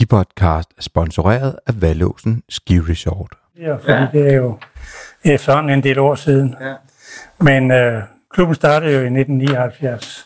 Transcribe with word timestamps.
Skipodcast 0.00 0.68
er 0.78 0.82
sponsoreret 0.82 1.56
af 1.66 1.82
Valåsen 1.82 2.42
Ski 2.48 2.80
Resort. 2.80 3.32
Ja, 3.58 3.74
fordi 3.74 3.92
ja. 3.92 4.06
det 4.12 4.32
er 4.32 4.36
jo 4.36 4.58
efterhånden 5.24 5.72
en 5.72 5.82
del 5.82 5.98
år 5.98 6.14
siden. 6.14 6.54
Ja. 6.60 6.74
Men 7.40 7.70
øh, 7.70 8.02
klubben 8.30 8.54
startede 8.54 8.92
jo 8.92 8.98
i 8.98 9.20
1979. 9.20 10.24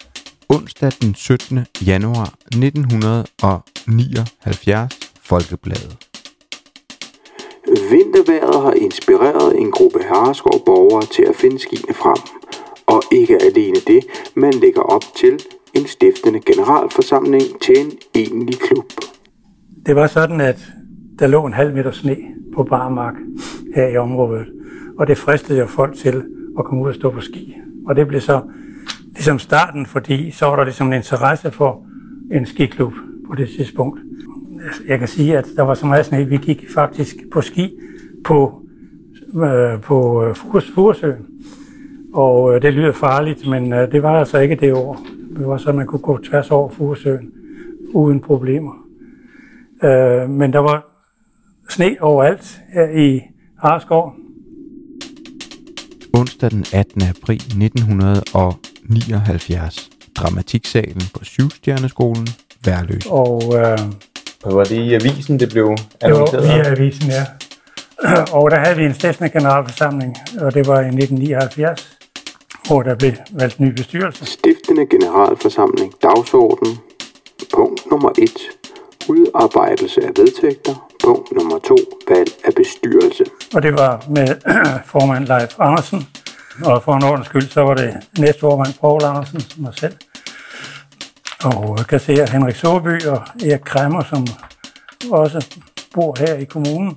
Onsdag 0.49 0.93
den 1.03 1.15
17. 1.15 1.67
januar 1.87 2.35
1979, 2.47 4.99
Folkebladet. 5.23 5.97
Vinterværet 7.91 8.63
har 8.63 8.73
inspireret 8.73 9.59
en 9.59 9.71
gruppe 9.71 9.99
Harskov 10.09 10.65
borgere 10.67 11.07
til 11.07 11.25
at 11.29 11.37
finde 11.37 11.59
skiene 11.59 11.95
frem. 11.95 12.19
Og 12.87 13.03
ikke 13.13 13.39
alene 13.43 13.77
det, 13.87 14.01
man 14.35 14.55
lægger 14.55 14.83
op 14.83 15.05
til 15.17 15.39
en 15.75 15.87
stiftende 15.87 16.41
generalforsamling 16.41 17.63
til 17.63 17.81
en 17.81 17.93
egentlig 18.15 18.59
klub. 18.59 18.93
Det 19.87 19.97
var 19.97 20.07
sådan, 20.07 20.41
at 20.41 20.73
der 21.19 21.27
lå 21.27 21.47
en 21.47 21.53
halv 21.53 21.75
meter 21.75 21.91
sne 21.91 22.17
på 22.55 22.63
barmark 22.63 23.15
her 23.75 23.89
i 23.89 23.97
området. 23.97 24.47
Og 24.99 25.07
det 25.07 25.19
fristede 25.19 25.59
jo 25.59 25.67
folk 25.67 25.97
til 25.97 26.23
at 26.59 26.65
komme 26.65 26.83
ud 26.83 26.89
og 26.89 26.95
stå 26.95 27.11
på 27.11 27.21
ski. 27.21 27.57
Og 27.87 27.97
det 27.97 28.09
blev 28.09 28.21
så 28.21 28.41
ligesom 29.13 29.39
starten, 29.39 29.87
fordi 29.87 30.31
så 30.31 30.47
var 30.47 30.57
der 30.57 30.65
ligesom 30.65 30.87
en 30.87 30.93
interesse 30.93 31.51
for 31.51 31.87
en 32.33 32.47
skiklub 32.47 32.93
på 33.29 33.35
det 33.35 33.49
tidspunkt. 33.49 34.01
Altså, 34.67 34.83
jeg 34.89 34.99
kan 34.99 35.09
sige, 35.09 35.39
at 35.39 35.47
der 35.57 35.63
var 35.63 35.75
så 35.75 35.87
meget 35.87 36.07
sne, 36.07 36.25
vi 36.25 36.37
gik 36.37 36.65
faktisk 36.75 37.17
på 37.33 37.41
ski 37.41 37.79
på, 38.25 38.63
øh, 39.35 39.81
på 39.81 40.25
øh, 40.25 40.35
Furs, 40.35 40.71
Furesøen. 40.75 41.27
Og 42.15 42.55
øh, 42.55 42.63
det 42.63 42.75
lyder 42.75 42.93
farligt, 42.93 43.49
men 43.49 43.73
øh, 43.73 43.93
det 43.93 44.03
var 44.03 44.19
altså 44.19 44.39
ikke 44.39 44.57
det 44.57 44.73
år. 44.73 45.01
Det 45.37 45.47
var 45.47 45.57
så, 45.57 45.69
at 45.69 45.75
man 45.75 45.87
kunne 45.87 46.01
gå 46.01 46.19
tværs 46.19 46.51
over 46.51 46.69
Furesøen 46.69 47.33
uden 47.95 48.21
problemer. 48.21 48.84
Øh, 49.83 50.31
men 50.31 50.53
der 50.53 50.59
var 50.59 50.87
sne 51.69 51.97
overalt 52.01 52.61
her 52.75 52.89
i 52.89 53.23
Harskov. 53.59 54.13
Onsdag 56.15 56.51
den 56.51 56.65
18. 56.75 57.03
april 57.03 57.37
1979. 57.37 59.91
Dramatiksalen 60.17 61.03
på 61.15 61.25
Syvstjerneskolen, 61.25 62.29
Værløs. 62.65 63.07
Og 63.11 63.43
øh, 63.57 63.79
Og 64.43 64.57
var 64.57 64.65
det 64.65 64.77
i 64.77 64.95
avisen, 64.95 65.41
det 65.41 65.49
blev 65.49 65.69
det 65.69 65.79
var 66.03 66.09
annonceret? 66.09 66.45
via 66.45 66.71
avisen, 66.71 67.09
ja. 67.11 67.25
Og 68.39 68.51
der 68.51 68.59
havde 68.59 68.77
vi 68.77 68.85
en 68.85 68.95
stiftende 68.95 69.31
generalforsamling, 69.31 70.17
og 70.41 70.55
det 70.55 70.67
var 70.67 70.81
i 70.81 70.87
1979, 70.87 71.99
hvor 72.67 72.83
der 72.83 72.95
blev 72.95 73.13
valgt 73.33 73.61
ny 73.61 73.73
bestyrelse. 73.73 74.27
Stiftende 74.27 74.87
generalforsamling 74.87 75.93
dagsorden. 76.03 76.79
Punkt 77.55 77.81
nummer 77.91 78.11
1. 78.19 78.31
Udarbejdelse 79.09 80.01
af 80.03 80.11
vedtægter. 80.17 80.89
Punkt 81.05 81.33
nummer 81.33 81.59
2. 81.59 81.77
Valg 82.09 82.31
af 82.45 82.55
bestyrelse. 82.55 83.25
Og 83.55 83.63
det 83.63 83.73
var 83.73 84.05
med 84.09 84.29
formand 84.93 85.27
Leif 85.27 85.55
Andersen, 85.59 86.09
og 86.65 86.83
for 86.83 86.95
en 86.95 87.05
ordens 87.05 87.27
skyld, 87.27 87.49
så 87.49 87.61
var 87.61 87.75
det 87.75 87.95
næstformand 88.19 88.75
Poul 88.81 89.05
Andersen, 89.05 89.41
som 89.41 89.65
var 89.65 89.71
selv. 89.77 89.95
Og 91.45 91.79
kasserer 91.89 92.31
Henrik 92.31 92.55
Såby 92.55 93.03
og 93.05 93.21
Erik 93.47 93.61
Kremmer, 93.65 94.05
som 94.05 94.27
også 95.11 95.59
bor 95.95 96.17
her 96.19 96.35
i 96.35 96.45
kommunen. 96.45 96.97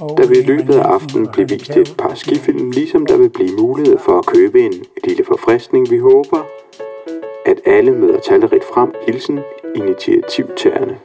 Og 0.00 0.16
Der 0.18 0.26
vil 0.26 0.38
i 0.38 0.46
løbet 0.46 0.74
af 0.74 0.82
aftenen 0.82 1.28
blive 1.32 1.48
vist 1.48 1.76
et 1.76 1.94
par 1.98 2.14
skifilm, 2.14 2.70
ligesom 2.70 3.06
der 3.06 3.16
vil 3.16 3.30
blive 3.30 3.56
mulighed 3.56 3.98
for 4.04 4.18
at 4.18 4.26
købe 4.26 4.60
en 4.60 4.74
lille 5.04 5.24
forfriskning. 5.24 5.90
Vi 5.90 5.98
håber, 5.98 6.40
at 7.46 7.60
alle 7.66 7.92
møder 7.92 8.20
talrigt 8.20 8.64
frem. 8.64 8.94
Hilsen 9.06 9.40
initiativtagerne. 9.74 10.98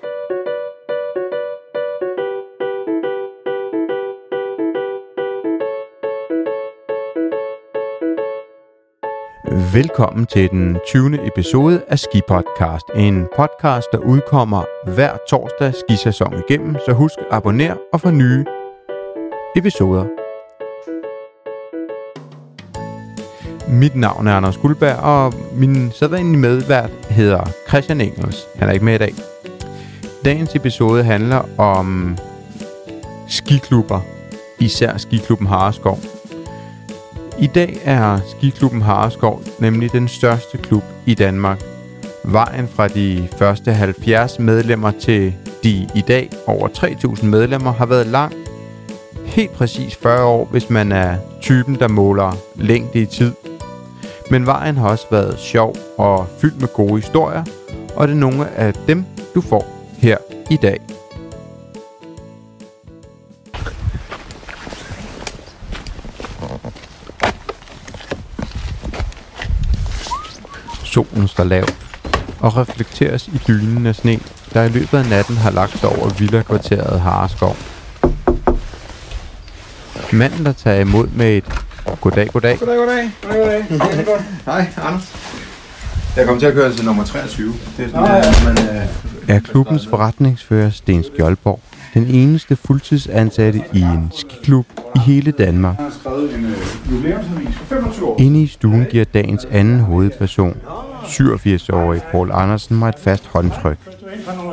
Velkommen 9.74 10.26
til 10.26 10.50
den 10.50 10.78
20. 10.88 11.28
episode 11.28 11.82
af 11.88 12.00
Ski 12.00 12.22
Podcast. 12.28 12.86
En 12.96 13.28
podcast, 13.36 13.88
der 13.92 13.98
udkommer 13.98 14.64
hver 14.96 15.18
torsdag 15.30 15.74
skisæson 15.74 16.34
igennem, 16.50 16.76
så 16.86 16.94
husk 16.94 17.20
at 17.20 17.26
abonnere 17.32 17.78
og 17.94 18.02
få 18.02 18.12
nye 18.12 18.46
episoder. 19.56 20.27
Mit 23.78 23.96
navn 23.96 24.28
er 24.28 24.34
Anders 24.34 24.58
Guldberg, 24.58 24.96
og 24.96 25.34
min 25.54 25.92
sædvanlige 25.92 26.38
medvært 26.38 26.90
hedder 27.10 27.50
Christian 27.68 28.02
Engels. 28.02 28.48
Han 28.56 28.70
er 28.70 28.74
ikke 28.74 28.86
med 28.86 28.96
i 28.96 28.98
dag. 28.98 29.14
Dagens 30.26 30.56
episode 30.56 31.04
handler 31.04 31.60
om 31.60 32.18
skiklubber, 33.28 34.02
især 34.60 34.98
skiklubben 34.98 35.48
Hareskov. 35.48 36.00
I 37.40 37.48
dag 37.48 37.78
er 37.86 38.20
skiklubben 38.38 38.82
Hareskov 38.82 39.42
nemlig 39.60 39.92
den 39.92 40.08
største 40.08 40.58
klub 40.58 40.84
i 41.06 41.14
Danmark. 41.14 41.62
Vejen 42.24 42.68
fra 42.68 42.88
de 42.88 43.28
første 43.38 43.72
70 43.72 44.40
medlemmer 44.40 44.92
til 44.92 45.34
de 45.64 45.88
i 45.96 46.02
dag 46.02 46.30
over 46.48 46.68
3.000 46.68 47.26
medlemmer 47.26 47.72
har 47.74 47.86
været 47.86 48.08
lang. 48.08 48.34
Helt 49.26 49.52
præcis 49.52 49.96
40 49.96 50.26
år, 50.26 50.46
hvis 50.46 50.70
man 50.70 50.92
er 50.92 51.18
typen, 51.42 51.76
der 51.76 51.88
måler 51.88 52.38
længde 52.56 53.00
i 53.00 53.06
tid. 53.06 53.32
Men 54.30 54.46
vejen 54.46 54.78
har 54.78 54.90
også 54.90 55.06
været 55.12 55.40
sjov 55.40 55.76
og 55.98 56.28
fyldt 56.42 56.62
med 56.62 56.68
gode 56.68 57.02
historier, 57.02 57.44
og 57.96 58.08
det 58.08 58.14
er 58.14 58.18
nogle 58.18 58.50
af 58.50 58.74
dem, 58.74 59.06
du 59.36 59.42
får 59.42 59.66
her 59.98 60.18
i 60.50 60.58
dag. 60.58 60.80
Solen 70.84 71.28
står 71.28 71.44
lav 71.44 71.66
og 72.40 72.58
reflekteres 72.58 73.28
i 73.28 73.42
dynen 73.48 73.86
af 73.86 73.96
sne, 73.96 74.20
der 74.54 74.64
i 74.64 74.70
løbet 74.70 74.98
af 74.98 75.10
natten 75.10 75.38
har 75.38 75.52
lagt 75.52 75.80
sig 75.80 75.90
over 75.90 76.10
villakvarteret 76.10 77.02
Hareskov. 77.02 77.56
Manden, 80.14 80.46
der 80.46 80.54
tager 80.54 80.82
imod 80.82 81.08
med 81.08 81.38
et 81.38 81.67
goddag, 82.02 82.28
goddag, 82.28 82.60
Goddag, 82.60 82.78
goddag. 82.78 83.12
Goddag, 83.22 84.06
goddag. 84.06 84.24
Hej, 84.46 84.68
Anders. 84.84 85.16
Jeg 86.18 86.26
kom 86.26 86.40
til 86.40 86.46
at 86.46 86.54
køre 86.54 86.74
til 86.74 86.86
nummer 86.86 87.04
23. 87.04 87.54
Det 87.78 87.86
er 87.86 87.90
sådan, 87.90 88.02
Nå, 88.02 88.08
at 88.08 88.44
man... 88.46 88.76
Øh, 88.76 89.36
er 89.36 89.40
klubbens 89.40 89.88
forretningsfører 89.88 90.70
Sten 90.70 91.04
Skjoldborg 91.04 91.60
den 91.94 92.08
eneste 92.08 92.56
fuldtidsansatte 92.56 93.62
i 93.74 93.82
en 93.82 94.12
skiklub 94.16 94.66
i 94.96 95.00
hele 95.00 95.32
Danmark. 95.32 95.76
har 95.80 95.94
skrevet 96.02 96.36
en 96.36 96.46
øh, 96.46 96.92
jubilæumsavis 96.92 97.56
for 97.56 97.66
25 97.76 98.08
år. 98.08 98.16
Inde 98.20 98.42
i 98.44 98.48
stuen 98.48 98.86
giver 98.90 99.06
dagens 99.06 99.48
anden 99.52 99.80
hovedperson, 99.80 100.58
87-årige 101.04 102.02
Paul 102.12 102.32
Andersen, 102.34 102.80
mig 102.80 102.90
et 102.90 102.96
fast 103.04 103.28
håndtryk. 103.28 103.78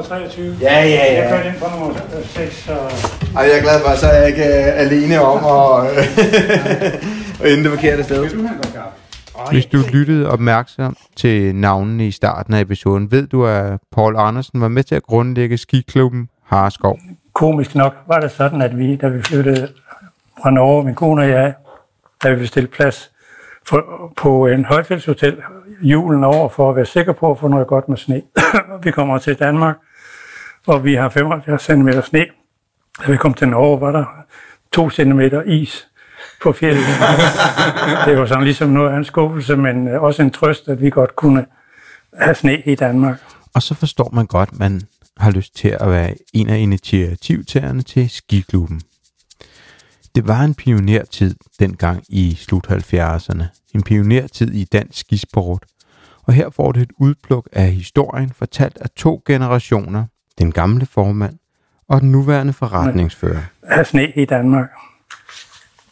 23. 0.09 0.57
Ja, 0.61 0.85
ja, 0.85 1.15
Jeg 1.15 1.23
ja. 1.23 1.29
kørte 1.29 1.49
ind 1.49 1.57
på 1.57 1.67
nummer 1.71 1.95
6, 2.27 2.69
og 2.69 2.91
Ej, 3.37 3.43
jeg 3.43 3.59
er 3.59 3.63
glad 3.63 3.81
for, 3.81 3.89
at 3.89 3.99
så 3.99 4.07
er 4.07 4.19
jeg 4.19 4.29
ikke 4.29 4.45
øh, 4.45 4.81
alene 4.81 5.21
om 5.21 5.45
at, 5.45 5.91
at 7.43 7.53
ende 7.53 7.65
det 7.65 7.71
forkerte 7.71 8.05
sted. 8.05 8.29
Hvis 9.51 9.67
du 9.67 9.79
lyttede 9.93 10.31
opmærksom 10.31 10.97
til 11.17 11.55
navnene 11.55 12.07
i 12.07 12.11
starten 12.11 12.55
af 12.55 12.61
episoden, 12.61 13.11
ved 13.11 13.27
du, 13.27 13.47
at 13.47 13.81
Paul 13.93 14.17
Andersen 14.17 14.61
var 14.61 14.69
med 14.69 14.83
til 14.83 14.95
at 14.95 15.03
grundlægge 15.03 15.59
skiklubben 15.59 16.29
Hareskov. 16.45 16.99
komisk 17.33 17.75
nok 17.75 17.95
var 18.07 18.21
det 18.21 18.31
sådan, 18.31 18.63
at 18.63 18.79
vi, 18.79 18.97
da 18.97 19.09
vi 19.09 19.23
flyttede 19.23 19.69
fra 20.43 20.51
Norge, 20.51 20.85
min 20.85 20.95
kone 20.95 21.23
og 21.23 21.29
jeg, 21.29 21.55
da 22.23 22.31
vi 22.31 22.37
bestilte 22.37 22.71
plads 22.71 23.11
for, 23.67 24.13
på 24.17 24.47
en 24.47 24.65
højfældshotel 24.65 25.37
julen 25.83 26.25
over, 26.25 26.49
for 26.49 26.71
at 26.71 26.77
være 26.77 26.87
sikker 26.87 27.13
på 27.13 27.31
at 27.31 27.39
få 27.39 27.49
noget 27.49 27.67
godt 27.67 27.89
med 27.89 27.97
sne. 27.97 28.23
vi 28.85 28.91
kommer 28.91 29.19
til 29.19 29.39
Danmark, 29.39 29.77
og 30.67 30.85
vi 30.85 30.95
har 30.95 31.09
75 31.09 31.63
cm 31.63 31.89
sne. 32.05 32.27
Da 33.07 33.11
vi 33.11 33.17
kom 33.17 33.35
til 33.35 33.49
Norge, 33.49 33.81
var 33.81 33.93
der 33.93 34.05
2 34.73 34.91
cm 34.91 35.21
is 35.47 35.89
på 36.45 36.53
fjellet. 36.53 36.85
det 38.07 38.19
var 38.19 38.27
sådan 38.27 38.45
ligesom 38.45 38.69
noget 38.69 38.93
af 38.93 38.97
en 38.97 39.05
skuffelse, 39.05 39.57
men 39.57 39.89
øh, 39.89 40.03
også 40.03 40.23
en 40.23 40.31
trøst, 40.31 40.69
at 40.69 40.81
vi 40.81 40.91
godt 40.91 41.17
kunne 41.17 41.47
have 42.19 42.35
sne 42.35 42.61
i 42.61 42.75
Danmark. 42.75 43.21
Og 43.55 43.63
så 43.63 43.75
forstår 43.75 44.11
man 44.13 44.27
godt, 44.27 44.49
at 44.53 44.59
man 44.59 44.83
har 45.17 45.31
lyst 45.31 45.57
til 45.57 45.77
at 45.81 45.91
være 45.91 46.15
en 46.33 46.49
af 46.49 46.59
initiativtagerne 46.59 47.83
til 47.83 48.11
skiklubben. 48.11 48.81
Det 50.15 50.29
var 50.29 50.41
en 50.41 50.55
pionertid 50.55 51.35
dengang 51.61 52.05
i 52.09 52.35
slut 52.35 52.67
70'erne. 52.67 53.45
En 53.75 53.83
pionertid 53.83 54.51
i 54.55 54.65
dansk 54.65 54.99
skisport. 54.99 55.63
Og 56.27 56.33
her 56.33 56.51
får 56.51 56.73
du 56.73 56.81
et 56.81 56.93
udpluk 56.99 57.49
af 57.53 57.73
historien 57.73 58.31
fortalt 58.31 58.79
af 58.81 58.91
to 58.97 59.23
generationer. 59.27 60.05
Den 60.39 60.53
gamle 60.53 60.87
formand 60.87 61.39
og 61.89 62.01
den 62.01 62.13
nuværende 62.13 62.53
forretningsfører. 62.53 63.43
have 63.69 63.85
sne 63.85 64.13
i 64.17 64.25
Danmark. 64.25 64.71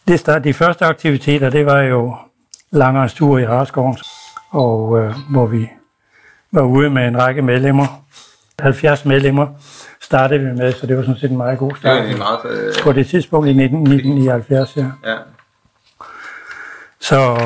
Det 0.08 0.20
start, 0.20 0.44
de 0.44 0.54
første 0.54 0.84
aktiviteter, 0.84 1.50
det 1.50 1.66
var 1.66 1.81
jo 1.81 2.16
langere 2.70 3.08
i 3.38 3.44
Harskoven, 3.44 3.99
og 4.50 4.99
øh, 4.99 5.14
hvor 5.31 5.46
vi 5.46 5.70
var 6.52 6.62
ude 6.62 6.90
med 6.90 7.08
en 7.08 7.22
række 7.22 7.43
medlemmer 7.43 8.04
70 8.60 9.04
medlemmer 9.04 9.46
startede 10.00 10.40
vi 10.40 10.52
med, 10.52 10.72
så 10.72 10.87
det 10.87 10.96
var 10.96 11.02
sådan 11.02 11.16
set 11.19 11.31
en 11.31 11.37
meget 11.37 11.58
god 11.58 11.70
Det 11.70 11.78
start. 11.78 11.99
er 11.99 12.02
en 12.10 12.19
meget... 12.19 12.38
Øh, 12.44 12.75
På 12.82 12.93
det 12.93 13.06
tidspunkt 13.06 13.49
i 13.49 13.52
19, 13.52 13.78
1979, 13.82 14.76
ja. 14.76 14.87
ja. 15.10 15.16
Så, 17.00 17.37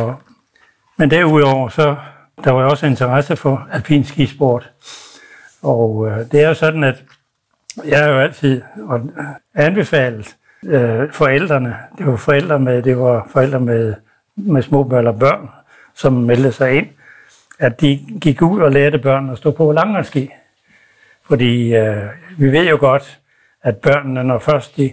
men 0.96 1.10
derudover, 1.10 1.68
så 1.68 1.96
der 2.44 2.50
var 2.50 2.64
også 2.64 2.86
interesse 2.86 3.36
for 3.36 3.68
alpin 3.72 4.04
skisport. 4.04 4.70
Og 5.62 6.08
øh, 6.08 6.18
det 6.32 6.42
er 6.44 6.48
jo 6.48 6.54
sådan, 6.54 6.84
at 6.84 7.04
jeg 7.84 7.98
har 8.04 8.10
jo 8.10 8.18
altid 8.20 8.62
anbefalet 9.54 10.36
øh, 10.66 11.12
forældrene, 11.12 11.76
det 11.98 12.06
var 12.06 12.16
forældre 12.16 12.58
med, 12.58 12.82
det 12.82 12.98
var 12.98 13.28
forældre 13.32 13.60
med, 13.60 13.94
med 14.36 14.62
små 14.62 14.82
børn 14.82 15.18
børn, 15.18 15.48
som 15.94 16.12
meldte 16.12 16.52
sig 16.52 16.72
ind, 16.72 16.86
at 17.58 17.80
de 17.80 18.00
gik 18.20 18.42
ud 18.42 18.60
og 18.60 18.72
lærte 18.72 18.98
børn 18.98 19.30
at 19.30 19.38
stå 19.38 19.50
på 19.50 19.72
langrendsski. 19.72 20.30
Fordi 21.26 21.74
øh, 21.76 22.04
vi 22.38 22.52
ved 22.52 22.68
jo 22.68 22.76
godt, 22.80 23.18
at 23.62 23.76
børnene, 23.76 24.24
når 24.24 24.38
først 24.38 24.76
de 24.76 24.92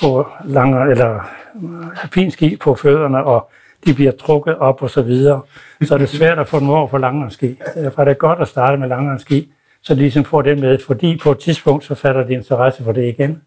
får 0.00 0.36
langer, 0.44 0.84
eller 0.84 1.30
øh, 1.62 2.02
alpinski 2.02 2.56
på 2.56 2.74
fødderne, 2.74 3.24
og 3.24 3.50
de 3.86 3.94
bliver 3.94 4.12
trukket 4.12 4.58
op 4.58 4.82
og 4.82 4.90
så 4.90 5.02
videre, 5.02 5.42
så 5.82 5.94
er 5.94 5.98
det 5.98 6.08
svært 6.08 6.38
at 6.38 6.48
få 6.48 6.60
dem 6.60 6.68
over 6.68 6.86
på 6.86 6.98
langrendsski. 6.98 7.58
Derfor 7.74 8.00
er 8.00 8.04
det 8.04 8.18
godt 8.18 8.40
at 8.40 8.48
starte 8.48 8.76
med 8.76 8.88
langrendsski, 8.88 9.52
så 9.82 9.94
de 9.94 10.00
ligesom 10.00 10.24
får 10.24 10.42
det 10.42 10.58
med, 10.58 10.78
fordi 10.86 11.20
på 11.22 11.30
et 11.30 11.38
tidspunkt, 11.38 11.84
så 11.84 11.94
fatter 11.94 12.26
de 12.26 12.32
interesse 12.32 12.84
for 12.84 12.92
det 12.92 13.04
igen. 13.04 13.42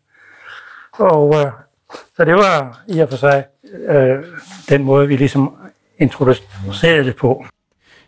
Og 0.93 1.35
øh, 1.35 1.51
så 2.17 2.25
det 2.25 2.33
var 2.33 2.81
i 2.87 2.99
og 2.99 3.09
for 3.09 3.17
sig 3.17 3.43
øh, 3.87 4.23
den 4.69 4.83
måde, 4.83 5.07
vi 5.07 5.15
ligesom 5.15 5.53
introducerede 5.99 7.03
det 7.05 7.15
på. 7.15 7.45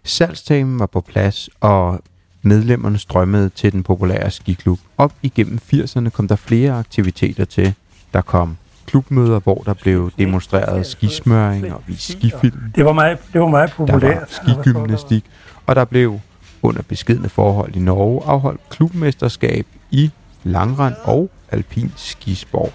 Salgstagen 0.04 0.80
var 0.80 0.86
på 0.86 1.02
plads, 1.02 1.50
og 1.62 2.00
medlemmerne 2.42 2.98
strømmede 2.98 3.50
til 3.50 3.72
den 3.72 3.84
populære 3.84 4.32
skiklub. 4.32 4.80
Op 4.98 5.14
igennem 5.22 5.60
80'erne 5.74 6.10
kom 6.10 6.28
der 6.28 6.36
flere 6.36 6.74
aktiviteter 6.74 7.46
til. 7.46 7.74
Der 8.14 8.22
kom 8.22 8.58
klubmøder, 8.86 9.40
hvor 9.40 9.56
der 9.66 9.74
blev 9.74 10.12
demonstreret 10.18 10.86
skismøring 10.86 11.74
og 11.74 11.82
vist 11.88 12.12
skifilm. 12.12 12.60
Det 12.76 12.86
var 12.86 12.94
meget, 12.94 13.18
det 13.34 13.42
var 13.42 13.48
meget 13.48 13.70
Der 13.70 13.76
populært. 13.76 14.18
var 14.18 14.54
skigymnastik, 14.54 15.26
og 15.66 15.76
der 15.76 15.86
blev 15.86 16.20
under 16.64 16.82
beskedne 16.82 17.30
forhold 17.30 17.76
i 17.76 17.80
Norge 17.80 18.22
afholdt 18.26 18.62
klubmesterskab 18.70 19.66
i 19.92 20.12
langrend 20.46 20.96
og 21.04 21.30
alpin 21.52 21.94
skisport. 21.96 22.74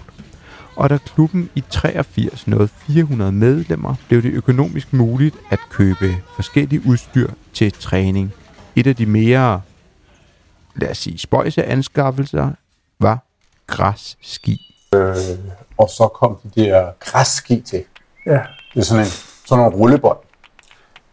Og 0.75 0.89
da 0.89 0.97
klubben 0.97 1.49
i 1.55 1.63
83 1.69 2.47
nåede 2.47 2.67
400 2.67 3.31
medlemmer, 3.31 3.95
blev 4.07 4.21
det 4.23 4.31
økonomisk 4.31 4.93
muligt 4.93 5.35
at 5.51 5.59
købe 5.69 6.15
forskellige 6.35 6.81
udstyr 6.85 7.29
til 7.53 7.71
træning. 7.71 8.33
Et 8.75 8.87
af 8.87 8.95
de 8.95 9.05
mere, 9.05 9.61
lad 10.75 10.89
os 10.89 10.97
sige, 10.97 11.17
spøjse 11.17 11.63
anskaffelser 11.63 12.51
var 12.99 13.19
græsski. 13.67 14.75
Og 15.77 15.89
så 15.89 16.07
kom 16.13 16.37
de 16.43 16.61
der 16.61 16.91
græsski 16.99 17.61
til. 17.61 17.83
Ja, 18.25 18.39
Det 18.73 18.79
er 18.79 18.83
sådan, 18.83 19.03
en, 19.03 19.09
sådan 19.45 19.63
nogle 19.63 19.77
rullebånd. 19.77 20.17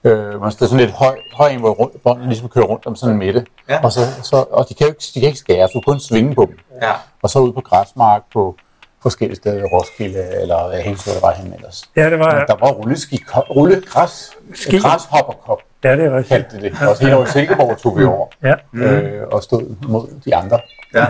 Øh, 0.05 0.41
man 0.43 0.51
står 0.51 0.67
sådan 0.67 0.81
lidt 0.85 0.91
høj, 0.97 1.19
høj 1.35 1.49
en, 1.49 1.61
hvor 1.61 1.71
rundt, 1.71 2.03
båndet 2.03 2.27
ligesom 2.29 2.49
kører 2.49 2.65
rundt 2.65 2.87
om 2.87 2.97
sådan 2.97 3.13
en 3.13 3.19
midte. 3.19 3.47
Ja. 3.69 3.81
Og, 3.85 3.93
så, 3.93 4.01
så, 4.23 4.37
og 4.51 4.67
de, 4.69 4.75
kan 4.75 4.87
jo 4.87 4.91
ikke, 4.91 5.05
de 5.15 5.21
kan 5.21 5.27
ikke 5.27 5.39
skære, 5.39 5.67
du 5.67 5.73
kan 5.73 5.83
kun 5.87 6.01
svinge 6.01 6.35
på 6.35 6.47
dem. 6.47 6.59
Ja. 6.83 6.93
Og 7.23 7.31
så 7.31 7.39
ud 7.39 7.53
på 7.53 7.61
græsmark 7.61 8.23
på 8.33 8.57
forskellige 9.03 9.37
steder, 9.37 9.65
Roskilde 9.65 10.41
eller 10.41 10.77
helt 10.81 11.01
så 11.01 11.11
var 11.23 11.33
henne 11.33 11.57
ellers. 11.57 11.85
ja 11.97 12.11
det 12.11 12.19
var, 12.19 12.45
Der 12.45 12.55
var 12.61 12.71
rulleski, 12.73 13.25
rullegræs, 13.29 14.31
Ski. 14.55 14.79
græshopperkop 14.79 15.61
ja, 15.85 15.97
det 15.97 16.05
er 16.05 16.17
rigtigt. 16.17 16.29
kaldte 16.29 16.57
det 16.57 16.73
det. 16.81 16.89
Også 16.89 17.03
helt 17.03 17.15
over 17.15 17.25
i 17.27 17.29
Silkeborg 17.31 17.79
tog 17.79 17.99
vi 17.99 18.05
over 18.05 18.27
Ja, 18.43 18.55
øh, 18.75 19.23
og 19.33 19.43
stod 19.43 19.77
mod 19.89 20.21
de 20.25 20.37
andre. 20.37 20.61
Ja. 20.95 21.07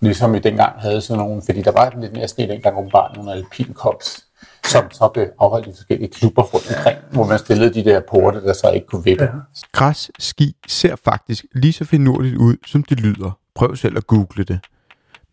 Ligesom 0.00 0.32
vi 0.34 0.38
dengang 0.38 0.72
havde 0.80 1.00
sådan 1.00 1.18
nogle, 1.22 1.42
fordi 1.46 1.62
der 1.62 1.72
var 1.72 1.92
lidt 1.96 2.12
mere 2.12 2.28
sne 2.28 2.48
dengang 2.48 2.78
åbenbart 2.78 3.16
nogle 3.16 3.32
alpinkops, 3.32 4.24
som 4.64 4.90
så 4.90 5.08
blev 5.08 5.26
afholdt 5.38 5.66
i 5.66 5.70
forskellige 5.76 6.10
klubber 6.10 6.42
rundt 6.42 6.76
omkring, 6.76 6.98
hvor 7.12 7.26
man 7.26 7.38
stillede 7.38 7.74
de 7.74 7.84
der 7.84 8.00
porte, 8.10 8.40
der 8.40 8.52
så 8.52 8.70
ikke 8.70 8.86
kunne 8.86 9.04
vippe. 9.04 9.24
Ja. 9.24 9.30
Græsski 9.72 10.56
ser 10.68 10.96
faktisk 11.04 11.44
lige 11.54 11.72
så 11.72 11.84
finurligt 11.84 12.36
ud, 12.36 12.56
som 12.66 12.82
det 12.82 13.00
lyder. 13.00 13.38
Prøv 13.54 13.76
selv 13.76 13.96
at 13.96 14.06
google 14.06 14.44
det. 14.44 14.60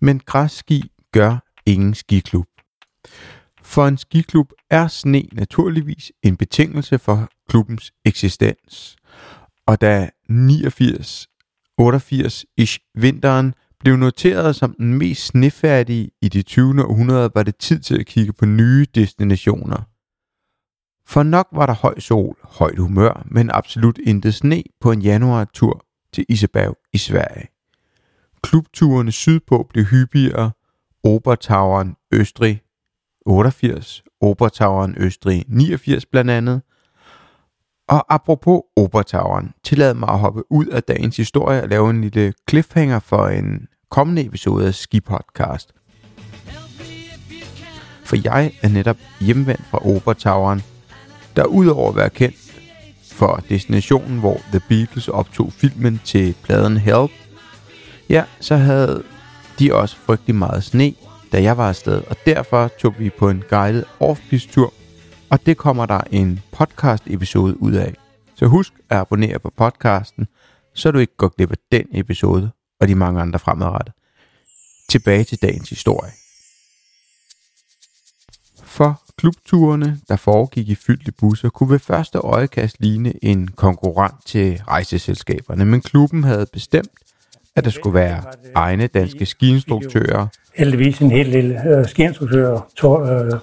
Men 0.01 0.21
græsski 0.25 0.91
gør 1.11 1.37
ingen 1.65 1.95
skiklub. 1.95 2.45
For 3.61 3.87
en 3.87 3.97
skiklub 3.97 4.51
er 4.69 4.87
sne 4.87 5.23
naturligvis 5.31 6.11
en 6.23 6.37
betingelse 6.37 6.99
for 6.99 7.29
klubbens 7.49 7.91
eksistens. 8.05 8.95
Og 9.65 9.81
da 9.81 10.09
89-88-ish 10.31 12.77
vinteren 12.95 13.53
blev 13.79 13.97
noteret 13.97 14.55
som 14.55 14.73
den 14.73 14.93
mest 14.93 15.25
snefærdige 15.25 16.11
i 16.21 16.29
det 16.29 16.45
20. 16.45 16.85
århundrede, 16.85 17.31
var 17.35 17.43
det 17.43 17.57
tid 17.57 17.79
til 17.79 17.99
at 17.99 18.05
kigge 18.05 18.33
på 18.33 18.45
nye 18.45 18.85
destinationer. 18.95 19.83
For 21.05 21.23
nok 21.23 21.47
var 21.51 21.65
der 21.65 21.73
høj 21.73 21.99
sol, 21.99 22.37
højt 22.43 22.79
humør, 22.79 23.27
men 23.31 23.49
absolut 23.53 23.97
intet 23.97 24.33
sne 24.33 24.63
på 24.81 24.91
en 24.91 25.01
januartur 25.01 25.85
til 26.13 26.25
Isabel 26.29 26.73
i 26.93 26.97
Sverige. 26.97 27.47
Klubturene 28.41 29.11
sydpå 29.11 29.67
blev 29.69 29.85
hyppigere. 29.85 30.51
Obertauern 31.03 31.95
Østrig 32.11 32.61
88, 33.25 34.03
Obertauern 34.21 34.95
Østrig 34.97 35.45
89 35.47 36.05
blandt 36.05 36.31
andet. 36.31 36.61
Og 37.87 38.13
apropos 38.13 38.61
Obertauern, 38.75 39.53
tillad 39.63 39.93
mig 39.93 40.09
at 40.09 40.19
hoppe 40.19 40.51
ud 40.51 40.65
af 40.65 40.83
dagens 40.83 41.17
historie 41.17 41.63
og 41.63 41.69
lave 41.69 41.89
en 41.89 42.01
lille 42.01 42.33
cliffhanger 42.49 42.99
for 42.99 43.27
en 43.27 43.67
kommende 43.89 44.25
episode 44.25 44.67
af 44.67 44.73
Ski 44.73 45.01
Podcast. 45.01 45.73
For 48.03 48.17
jeg 48.23 48.51
er 48.61 48.69
netop 48.69 48.97
hjemvendt 49.21 49.65
fra 49.69 49.87
Obertauern, 49.87 50.61
der 51.35 51.45
udover 51.45 51.89
at 51.89 51.95
være 51.95 52.09
kendt 52.09 52.35
for 53.11 53.43
destinationen, 53.49 54.19
hvor 54.19 54.41
The 54.51 54.61
Beatles 54.69 55.07
optog 55.07 55.53
filmen 55.53 56.01
til 56.05 56.35
pladen 56.43 56.77
Help, 56.77 57.11
ja, 58.09 58.23
så 58.39 58.55
havde 58.55 59.03
de 59.59 59.73
også 59.73 59.97
frygtelig 59.97 60.35
meget 60.35 60.63
sne, 60.63 60.93
da 61.31 61.43
jeg 61.43 61.57
var 61.57 61.69
afsted, 61.69 62.01
og 62.09 62.15
derfor 62.25 62.71
tog 62.79 62.93
vi 62.99 63.09
på 63.09 63.29
en 63.29 63.43
guided 63.49 63.83
off 63.99 64.21
tur, 64.51 64.73
og 65.29 65.45
det 65.45 65.57
kommer 65.57 65.85
der 65.85 66.01
en 66.11 66.39
podcast-episode 66.51 67.61
ud 67.61 67.73
af. 67.73 67.93
Så 68.35 68.45
husk 68.45 68.73
at 68.89 68.97
abonnere 68.97 69.39
på 69.39 69.53
podcasten, 69.57 70.27
så 70.73 70.91
du 70.91 70.99
ikke 70.99 71.17
går 71.17 71.27
glip 71.27 71.51
af 71.51 71.57
den 71.71 71.85
episode 71.91 72.51
og 72.79 72.87
de 72.87 72.95
mange 72.95 73.21
andre 73.21 73.39
fremadrettet. 73.39 73.93
Tilbage 74.89 75.23
til 75.23 75.41
dagens 75.41 75.69
historie. 75.69 76.11
For 78.63 79.01
klubturene, 79.17 79.99
der 80.09 80.15
foregik 80.15 80.69
i 80.69 80.75
fyldte 80.75 81.11
busser, 81.11 81.49
kunne 81.49 81.69
ved 81.69 81.79
første 81.79 82.17
øjekast 82.17 82.75
ligne 82.79 83.13
en 83.25 83.47
konkurrent 83.47 84.25
til 84.25 84.61
rejseselskaberne, 84.67 85.65
men 85.65 85.81
klubben 85.81 86.23
havde 86.23 86.45
bestemt, 86.53 86.91
at 87.55 87.65
der 87.65 87.71
skulle 87.71 87.93
være 87.93 88.23
egne 88.55 88.87
danske 88.87 89.25
skiinstruktører, 89.25 90.27
heldigvis 90.55 90.99
en 90.99 91.11
helt 91.11 91.29
lille 91.29 91.69
øh, 91.69 91.79
øh, 91.79 93.39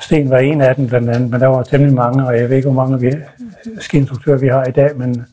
Sten 0.00 0.30
var 0.30 0.38
en 0.38 0.60
af 0.60 0.74
dem 0.74 0.86
blandt 0.86 1.10
andet, 1.10 1.30
men 1.30 1.40
der 1.40 1.46
var 1.46 1.62
temmelig 1.62 1.94
mange, 1.94 2.26
og 2.26 2.38
jeg 2.38 2.48
ved 2.48 2.56
ikke, 2.56 2.68
hvor 2.70 2.82
mange 2.86 3.00
vi, 3.00 3.12
skiinstruktører 3.80 4.38
vi 4.38 4.48
har 4.48 4.64
i 4.64 4.70
dag, 4.70 4.96
men 4.96 5.26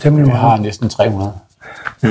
temmelig 0.00 0.26
Vi 0.26 0.30
mange. 0.32 0.48
har 0.48 0.56
næsten 0.56 0.88
300. 0.88 1.32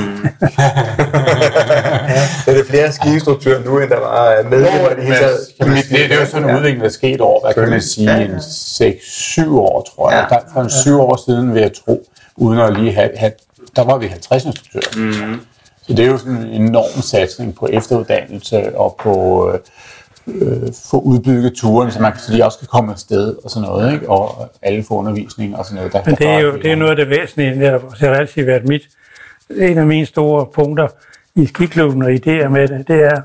Er 2.46 2.54
det 2.54 2.66
flere 2.66 2.92
skiinstruktører 2.92 3.64
nu, 3.64 3.78
end 3.78 3.90
der 3.90 4.00
var 4.00 4.42
medlemmer 4.50 4.90
i 4.90 4.94
det 4.94 5.04
hele 5.04 5.16
taget? 5.16 5.38
det, 5.58 5.66
det, 5.66 5.90
det 5.90 6.12
er 6.12 6.20
jo 6.20 6.26
sådan 6.26 6.48
en 6.50 6.56
udvikling, 6.56 6.80
der 6.80 6.86
er 6.86 6.90
sket 6.92 7.20
over, 7.20 7.40
hvad 7.40 7.54
kan 7.54 7.70
man 7.70 7.82
sige, 7.82 8.10
Ja, 8.12 8.18
ja. 8.18 8.24
en 8.24 8.34
6-7 8.36 9.50
år, 9.58 9.88
tror 9.94 10.10
jeg. 10.10 10.26
Ja. 10.30 10.34
Der, 10.36 10.40
for 10.52 10.60
en 10.60 10.70
7 10.70 11.00
år 11.00 11.22
siden, 11.26 11.54
vil 11.54 11.60
jeg 11.62 11.72
tro, 11.72 12.06
uden 12.36 12.58
at 12.58 12.72
lige 12.80 12.92
have, 12.94 13.10
have 13.16 13.32
der 13.76 13.84
var 13.84 13.98
vi 13.98 14.06
50 14.06 14.44
instruktører. 14.44 15.06
Mm. 15.26 15.40
Så 15.86 15.92
det 15.92 16.04
er 16.04 16.06
jo 16.10 16.18
sådan 16.18 16.36
en 16.36 16.62
enorm 16.62 17.02
satsning 17.02 17.54
på 17.54 17.66
efteruddannelse 17.72 18.76
og 18.78 18.96
på 19.02 19.46
øh, 19.52 19.58
øh, 20.26 20.72
få 20.90 21.00
udbygget 21.00 21.52
turen, 21.54 21.90
så 21.90 22.02
man 22.02 22.18
så 22.18 22.32
de 22.32 22.44
også 22.44 22.58
kan 22.58 22.68
komme 22.70 22.92
afsted 22.92 23.36
og 23.44 23.50
sådan 23.50 23.68
noget, 23.68 23.92
ikke? 23.92 24.10
og 24.10 24.50
alle 24.62 24.84
får 24.88 24.94
undervisning 24.98 25.56
og 25.56 25.64
sådan 25.64 25.76
noget. 25.76 25.92
Der, 25.92 26.02
Men 26.06 26.14
det 26.14 26.26
er 26.26 26.38
jo 26.38 26.56
det 26.56 26.72
er 26.72 26.76
noget 26.76 26.90
af 26.90 26.96
det 26.96 27.10
væsentlige, 27.10 27.54
netop, 27.54 27.82
det 27.90 28.08
har 28.08 28.14
altid 28.14 28.44
været 28.44 28.64
mit, 28.64 28.82
en 29.50 29.78
af 29.78 29.86
mine 29.86 30.06
store 30.06 30.46
punkter 30.46 30.88
i 31.34 31.46
skiklubben 31.46 32.02
og 32.02 32.10
idéer 32.10 32.48
med 32.48 32.68
det, 32.68 32.88
det 32.88 33.04
er, 33.04 33.22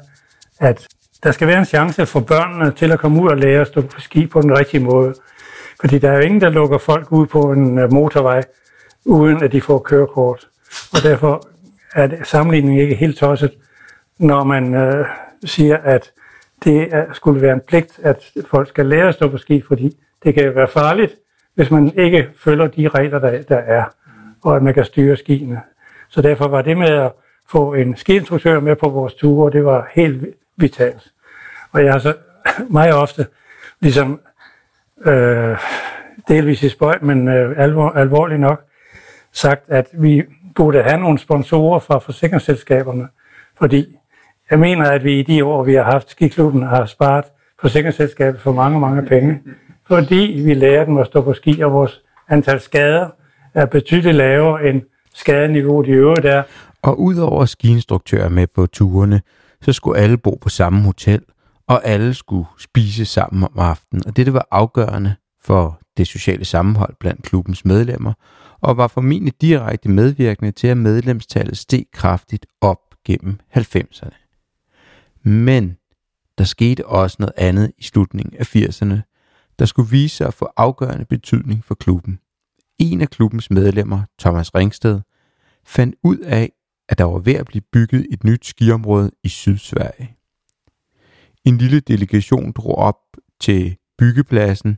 at 0.60 0.88
der 1.24 1.32
skal 1.32 1.48
være 1.48 1.60
en 1.60 1.66
chance 1.66 2.06
for 2.06 2.20
børnene 2.20 2.72
til 2.72 2.92
at 2.92 3.00
komme 3.00 3.22
ud 3.22 3.28
og 3.28 3.38
lære 3.38 3.62
at 3.62 3.68
stå 3.68 3.82
på 3.82 4.00
ski 4.00 4.28
på 4.28 4.42
den 4.42 4.58
rigtige 4.58 4.84
måde. 4.84 5.14
Fordi 5.82 6.00
der 6.00 6.12
er 6.12 6.16
jo 6.16 6.22
ingen, 6.22 6.42
der 6.42 6.50
lukker 6.50 6.78
folk 6.78 7.12
ud 7.12 7.26
på 7.26 7.52
en 7.52 7.80
øh, 7.80 7.94
motorvej, 7.94 8.44
uden 9.06 9.44
at 9.44 9.52
de 9.52 9.62
får 9.62 9.80
kørekort. 9.80 10.48
Og 10.94 11.04
derfor 11.04 11.48
er 11.96 12.08
det, 12.08 12.28
sammenligningen 12.28 12.82
ikke 12.82 12.96
helt 12.96 13.18
tosset, 13.18 13.52
når 14.18 14.44
man 14.44 14.74
øh, 14.74 15.06
siger, 15.46 15.78
at 15.78 16.12
det 16.64 16.96
er, 16.96 17.14
skulle 17.14 17.42
være 17.42 17.54
en 17.54 17.62
pligt, 17.68 18.00
at 18.04 18.32
folk 18.50 18.70
skal 18.70 18.86
lære 18.86 19.08
at 19.08 19.14
stå 19.14 19.30
på 19.30 19.38
ski, 19.38 19.62
fordi 19.62 19.98
det 20.24 20.34
kan 20.34 20.46
jo 20.46 20.52
være 20.52 20.68
farligt, 20.68 21.16
hvis 21.56 21.72
man 21.72 21.94
ikke 21.98 22.30
følger 22.38 22.68
de 22.68 22.88
regler, 22.88 23.20
der, 23.20 23.42
der 23.42 23.58
er, 23.58 23.84
og 24.44 24.56
at 24.56 24.64
man 24.64 24.74
kan 24.74 24.86
styre 24.86 25.18
skiene. 25.18 25.62
Så 26.10 26.22
derfor 26.22 26.48
var 26.48 26.62
det 26.62 26.78
med 26.78 26.90
at 26.90 27.12
få 27.50 27.74
en 27.74 27.96
skiinstruktør 27.96 28.60
med 28.60 28.76
på 28.76 28.90
vores 28.90 29.14
ture, 29.14 29.46
og 29.46 29.52
det 29.52 29.66
var 29.66 29.90
helt 29.94 30.26
vitalt. 30.58 31.12
Og 31.72 31.84
jeg 31.84 31.92
har 31.92 32.00
så 32.00 32.14
meget 32.70 32.94
ofte, 32.94 33.28
ligesom 33.80 34.22
øh, 35.06 35.58
delvis 36.28 36.64
i 36.64 36.70
spøj, 36.70 36.98
men 37.02 37.28
øh, 37.28 37.56
alvor, 37.58 37.90
alvorligt 37.90 38.40
nok, 38.40 38.64
sagt, 39.32 39.70
at 39.70 39.88
vi 39.94 40.24
burde 40.56 40.84
have 40.84 41.00
nogle 41.00 41.20
sponsorer 41.20 41.80
fra 41.80 41.98
forsikringsselskaberne, 41.98 43.08
fordi 43.58 43.98
jeg 44.52 44.60
mener, 44.60 44.86
at 44.86 45.04
vi 45.04 45.20
i 45.20 45.24
de 45.24 45.46
år, 45.46 45.64
vi 45.64 45.74
har 45.74 45.84
haft 45.84 46.10
skiklubben, 46.10 46.64
har 46.64 46.86
sparet 46.86 47.26
forsikringsselskabet 47.62 48.42
for 48.42 48.52
mange, 48.52 48.80
mange 48.80 49.02
penge, 49.06 49.42
fordi 49.88 50.42
vi 50.46 50.54
lærer 50.54 50.86
dem 50.86 50.98
at 50.98 51.06
stå 51.06 51.22
på 51.22 51.34
ski, 51.34 51.62
og 51.62 51.72
vores 51.72 52.02
antal 52.30 52.62
skader 52.62 53.10
er 53.54 53.66
betydeligt 53.66 54.16
lavere 54.16 54.70
end 54.70 54.82
skadeniveauet 55.14 55.88
i 55.88 55.92
øvrigt 55.92 56.26
er. 56.26 56.44
Og 56.82 57.00
udover 57.00 57.46
skiinstruktører 57.46 58.30
med 58.30 58.48
på 58.48 58.66
turene, 58.66 59.22
så 59.62 59.74
skulle 59.74 60.00
alle 60.00 60.18
bo 60.18 60.38
på 60.42 60.50
samme 60.50 60.82
hotel, 60.82 61.22
og 61.68 61.86
alle 61.86 62.14
skulle 62.14 62.46
spise 62.60 63.06
sammen 63.06 63.44
om 63.44 63.60
aftenen. 63.60 64.04
Og 64.08 64.18
det 64.18 64.34
var 64.34 64.48
afgørende 64.52 65.16
for 65.44 65.80
det 65.98 66.08
sociale 66.08 66.46
sammenhold 66.46 66.96
blandt 67.00 67.24
klubbens 67.24 67.66
medlemmer, 67.66 68.14
og 68.62 68.78
var 68.78 68.88
formentlig 68.88 69.34
direkte 69.42 69.90
medvirkende 69.90 70.52
til, 70.52 70.68
at 70.68 70.78
medlemstallet 70.78 71.58
steg 71.58 71.86
kraftigt 71.94 72.46
op 72.62 72.80
gennem 73.06 73.40
90'erne. 73.58 74.25
Men 75.26 75.78
der 76.38 76.44
skete 76.44 76.86
også 76.86 77.18
noget 77.20 77.34
andet 77.38 77.72
i 77.78 77.84
slutningen 77.84 78.36
af 78.40 78.56
80'erne, 78.56 78.96
der 79.60 79.66
skulle 79.66 79.90
vise 79.90 80.16
sig 80.16 80.28
at 80.28 80.34
få 80.34 80.50
afgørende 80.58 81.06
betydning 81.06 81.64
for 81.64 81.76
klubben. 81.76 82.20
En 82.80 83.02
af 83.02 83.10
klubbens 83.10 83.50
medlemmer, 83.52 84.02
Thomas 84.20 84.56
Ringsted, 84.56 85.02
fandt 85.66 85.96
ud 86.04 86.18
af, 86.18 86.52
at 86.90 86.98
der 86.98 87.04
var 87.04 87.20
ved 87.20 87.34
at 87.34 87.46
blive 87.46 87.62
bygget 87.72 88.08
et 88.12 88.24
nyt 88.24 88.46
skiområde 88.46 89.12
i 89.24 89.30
Sydsverige. 89.30 90.16
En 91.46 91.58
lille 91.58 91.80
delegation 91.80 92.52
drog 92.52 92.76
op 92.76 93.00
til 93.42 93.78
byggepladsen 93.98 94.78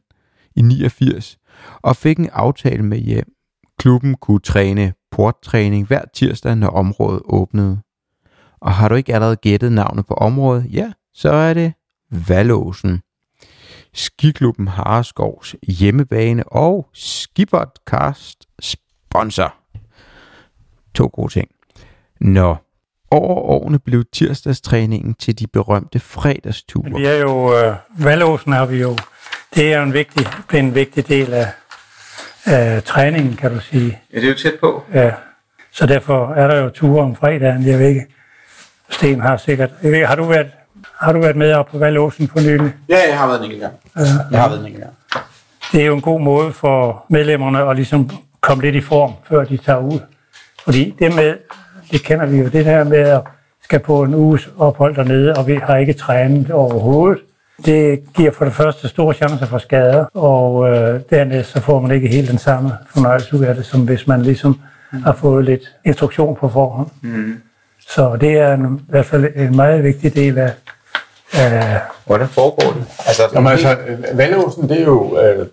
i 0.56 0.62
89 0.62 1.38
og 1.82 1.96
fik 1.96 2.18
en 2.18 2.30
aftale 2.30 2.84
med 2.84 2.98
hjem. 2.98 3.32
Klubben 3.80 4.16
kunne 4.16 4.40
træne 4.40 4.94
porttræning 5.12 5.88
hver 5.88 6.06
tirsdag, 6.14 6.56
når 6.56 6.68
området 6.68 7.22
åbnede. 7.26 7.82
Og 8.62 8.72
har 8.72 8.88
du 8.90 8.96
ikke 8.96 9.14
allerede 9.14 9.36
gættet 9.36 9.72
navnet 9.72 10.06
på 10.06 10.14
området? 10.14 10.66
Ja, 10.72 10.92
så 11.14 11.32
er 11.32 11.54
det 11.54 11.74
Valåsen. 12.12 13.02
Skiklubben 13.94 14.68
Hareskovs 14.68 15.56
hjemmebane 15.68 16.44
og 16.48 16.90
Skibotcast 16.94 18.48
sponsor. 18.62 19.56
To 20.96 21.10
gode 21.14 21.34
ting. 21.34 21.50
Nå, 22.22 22.56
over 23.12 23.36
årene 23.36 23.80
blev 23.80 24.04
tirsdagstræningen 24.14 25.14
til 25.14 25.40
de 25.40 25.48
berømte 25.48 26.00
fredagsture. 26.00 27.00
Vi 27.00 27.06
er 27.06 27.16
jo, 27.16 27.58
øh, 27.58 27.76
Valåsen 28.00 28.52
har 28.52 28.66
vi 28.66 28.82
jo, 28.82 28.98
det 29.56 29.74
er 29.74 29.78
jo 29.78 29.84
en 29.84 29.94
vigtig, 29.94 30.28
en 30.54 30.76
vigtig 30.76 31.08
del 31.08 31.34
af, 31.34 31.48
af 32.46 32.84
træningen, 32.84 33.36
kan 33.36 33.54
du 33.54 33.60
sige. 33.60 34.00
Ja, 34.14 34.18
det 34.18 34.26
er 34.26 34.30
jo 34.30 34.36
tæt 34.38 34.60
på. 34.60 34.84
Ja. 34.94 35.12
Så 35.72 35.86
derfor 35.86 36.34
er 36.34 36.48
der 36.48 36.62
jo 36.62 36.70
ture 36.70 37.04
om 37.04 37.16
fredagen. 37.16 37.66
Jeg 37.66 37.80
ved 37.80 37.88
ikke, 37.88 38.06
Sten 38.90 39.22
har 39.22 39.38
sikkert... 39.38 39.70
Jeg 39.84 39.92
ved, 39.92 40.06
har, 40.06 40.16
du 40.16 40.24
været, 40.24 40.48
har 41.00 41.14
du 41.14 41.22
været 41.22 41.36
med 41.36 41.54
op 41.54 41.68
på 41.68 41.78
Valåsen 41.78 42.28
for 42.28 42.40
nylig? 42.40 42.74
Ja, 42.90 42.98
jeg 43.10 43.20
har 43.20 43.28
været 43.28 43.46
en 43.46 43.60
gang. 43.60 43.74
Jeg 44.32 44.42
har 44.42 44.50
været 44.50 44.68
en 44.68 44.74
gang. 44.74 44.94
Det 45.72 45.82
er 45.82 45.86
jo 45.86 45.96
en 45.96 46.02
god 46.02 46.22
måde 46.22 46.54
for 46.54 47.06
medlemmerne 47.10 47.70
at 47.70 47.76
ligesom 47.76 48.10
komme 48.42 48.64
lidt 48.64 48.76
i 48.76 48.82
form, 48.82 49.12
før 49.30 49.44
de 49.44 49.58
tager 49.58 49.80
ud. 49.80 50.00
Fordi 50.64 50.96
det 51.00 51.16
med, 51.16 51.36
det 51.92 52.04
kender 52.04 52.26
vi 52.26 52.38
jo, 52.38 52.48
det 52.48 52.66
der 52.66 52.84
med 52.84 52.98
at 52.98 53.22
skal 53.64 53.80
på 53.80 54.04
en 54.04 54.16
uges 54.16 54.50
ophold 54.58 54.96
dernede, 54.96 55.34
og 55.34 55.48
vi 55.48 55.56
har 55.56 55.78
ikke 55.78 55.94
trænet 55.94 56.52
overhovedet. 56.52 57.20
Det 57.66 58.00
giver 58.14 58.32
for 58.32 58.46
det 58.46 58.54
første 58.54 58.88
store 58.88 59.14
chancer 59.14 59.46
for 59.46 59.58
skader, 59.58 60.06
og 60.14 60.70
øh, 60.70 61.02
dernæst 61.10 61.52
så 61.52 61.62
får 61.62 61.82
man 61.82 61.92
ikke 61.92 62.08
helt 62.08 62.30
den 62.30 62.38
samme 62.38 62.72
fornøjelse 62.90 63.38
ud 63.38 63.44
af 63.44 63.56
det, 63.56 63.66
som 63.66 63.82
hvis 63.82 64.08
man 64.08 64.22
ligesom 64.22 64.60
har 65.04 65.14
fået 65.14 65.46
lidt 65.46 65.76
instruktion 65.86 66.36
på 66.36 66.50
forhånd. 66.50 66.88
Mm. 67.02 67.42
Så 67.90 68.16
det 68.22 68.32
er 68.38 68.54
en, 68.54 68.76
i 68.88 68.92
hvert 68.92 69.06
fald 69.06 69.26
en 69.36 69.56
meget 69.56 69.84
vigtig 69.84 70.16
del 70.16 70.38
af, 70.38 70.52
af 71.34 71.80
Hvordan 72.06 72.28
foregår 72.28 72.72
det? 72.74 72.86
Altså, 73.08 73.24
Jamen 73.34 73.52
altså, 73.52 73.78
Valåsen, 74.14 74.70
det 74.70 74.80
er 74.82 74.86
jo... 74.86 75.20
Øh, 75.20 75.48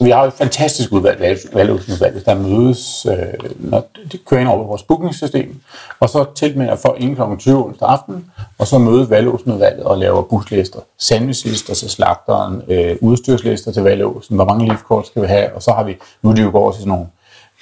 vi 0.00 0.10
har 0.10 0.20
jo 0.22 0.26
et 0.28 0.32
fantastisk 0.34 0.92
udvalg, 0.92 1.20
Valg- 1.20 1.54
Valåsenudvalg, 1.54 2.26
der 2.26 2.34
mødes, 2.34 3.06
øh, 3.10 3.50
når 3.58 3.86
de 4.12 4.18
kører 4.18 4.40
ind 4.40 4.48
over 4.48 4.66
vores 4.66 4.82
bookingsystem, 4.82 5.60
og 6.00 6.08
så 6.08 6.24
tilmelder 6.36 6.76
for 6.76 6.94
inden 6.98 7.16
kl. 7.16 7.22
20 7.38 7.64
onsdag 7.64 7.88
aften, 7.88 8.30
og 8.58 8.66
så 8.66 8.78
mødes 8.78 9.10
Valåsenudvalget 9.10 9.82
og 9.84 9.98
laver 9.98 10.22
buslister, 10.22 10.78
sandwichlister 10.98 11.74
til 11.74 11.90
slagteren, 11.90 12.62
øh, 12.68 12.96
udstyrslister 13.00 13.72
til 13.72 13.82
Valåsen, 13.82 14.36
hvor 14.36 14.44
mange 14.44 14.68
livkort 14.68 15.06
skal 15.06 15.22
vi 15.22 15.26
have, 15.26 15.52
og 15.54 15.62
så 15.62 15.72
har 15.72 15.84
vi, 15.84 15.96
nu 16.22 16.30
er 16.30 16.34
de 16.34 16.42
jo 16.42 16.50
går 16.50 16.72
til 16.72 16.80
sådan 16.80 16.88
nogle 16.88 17.06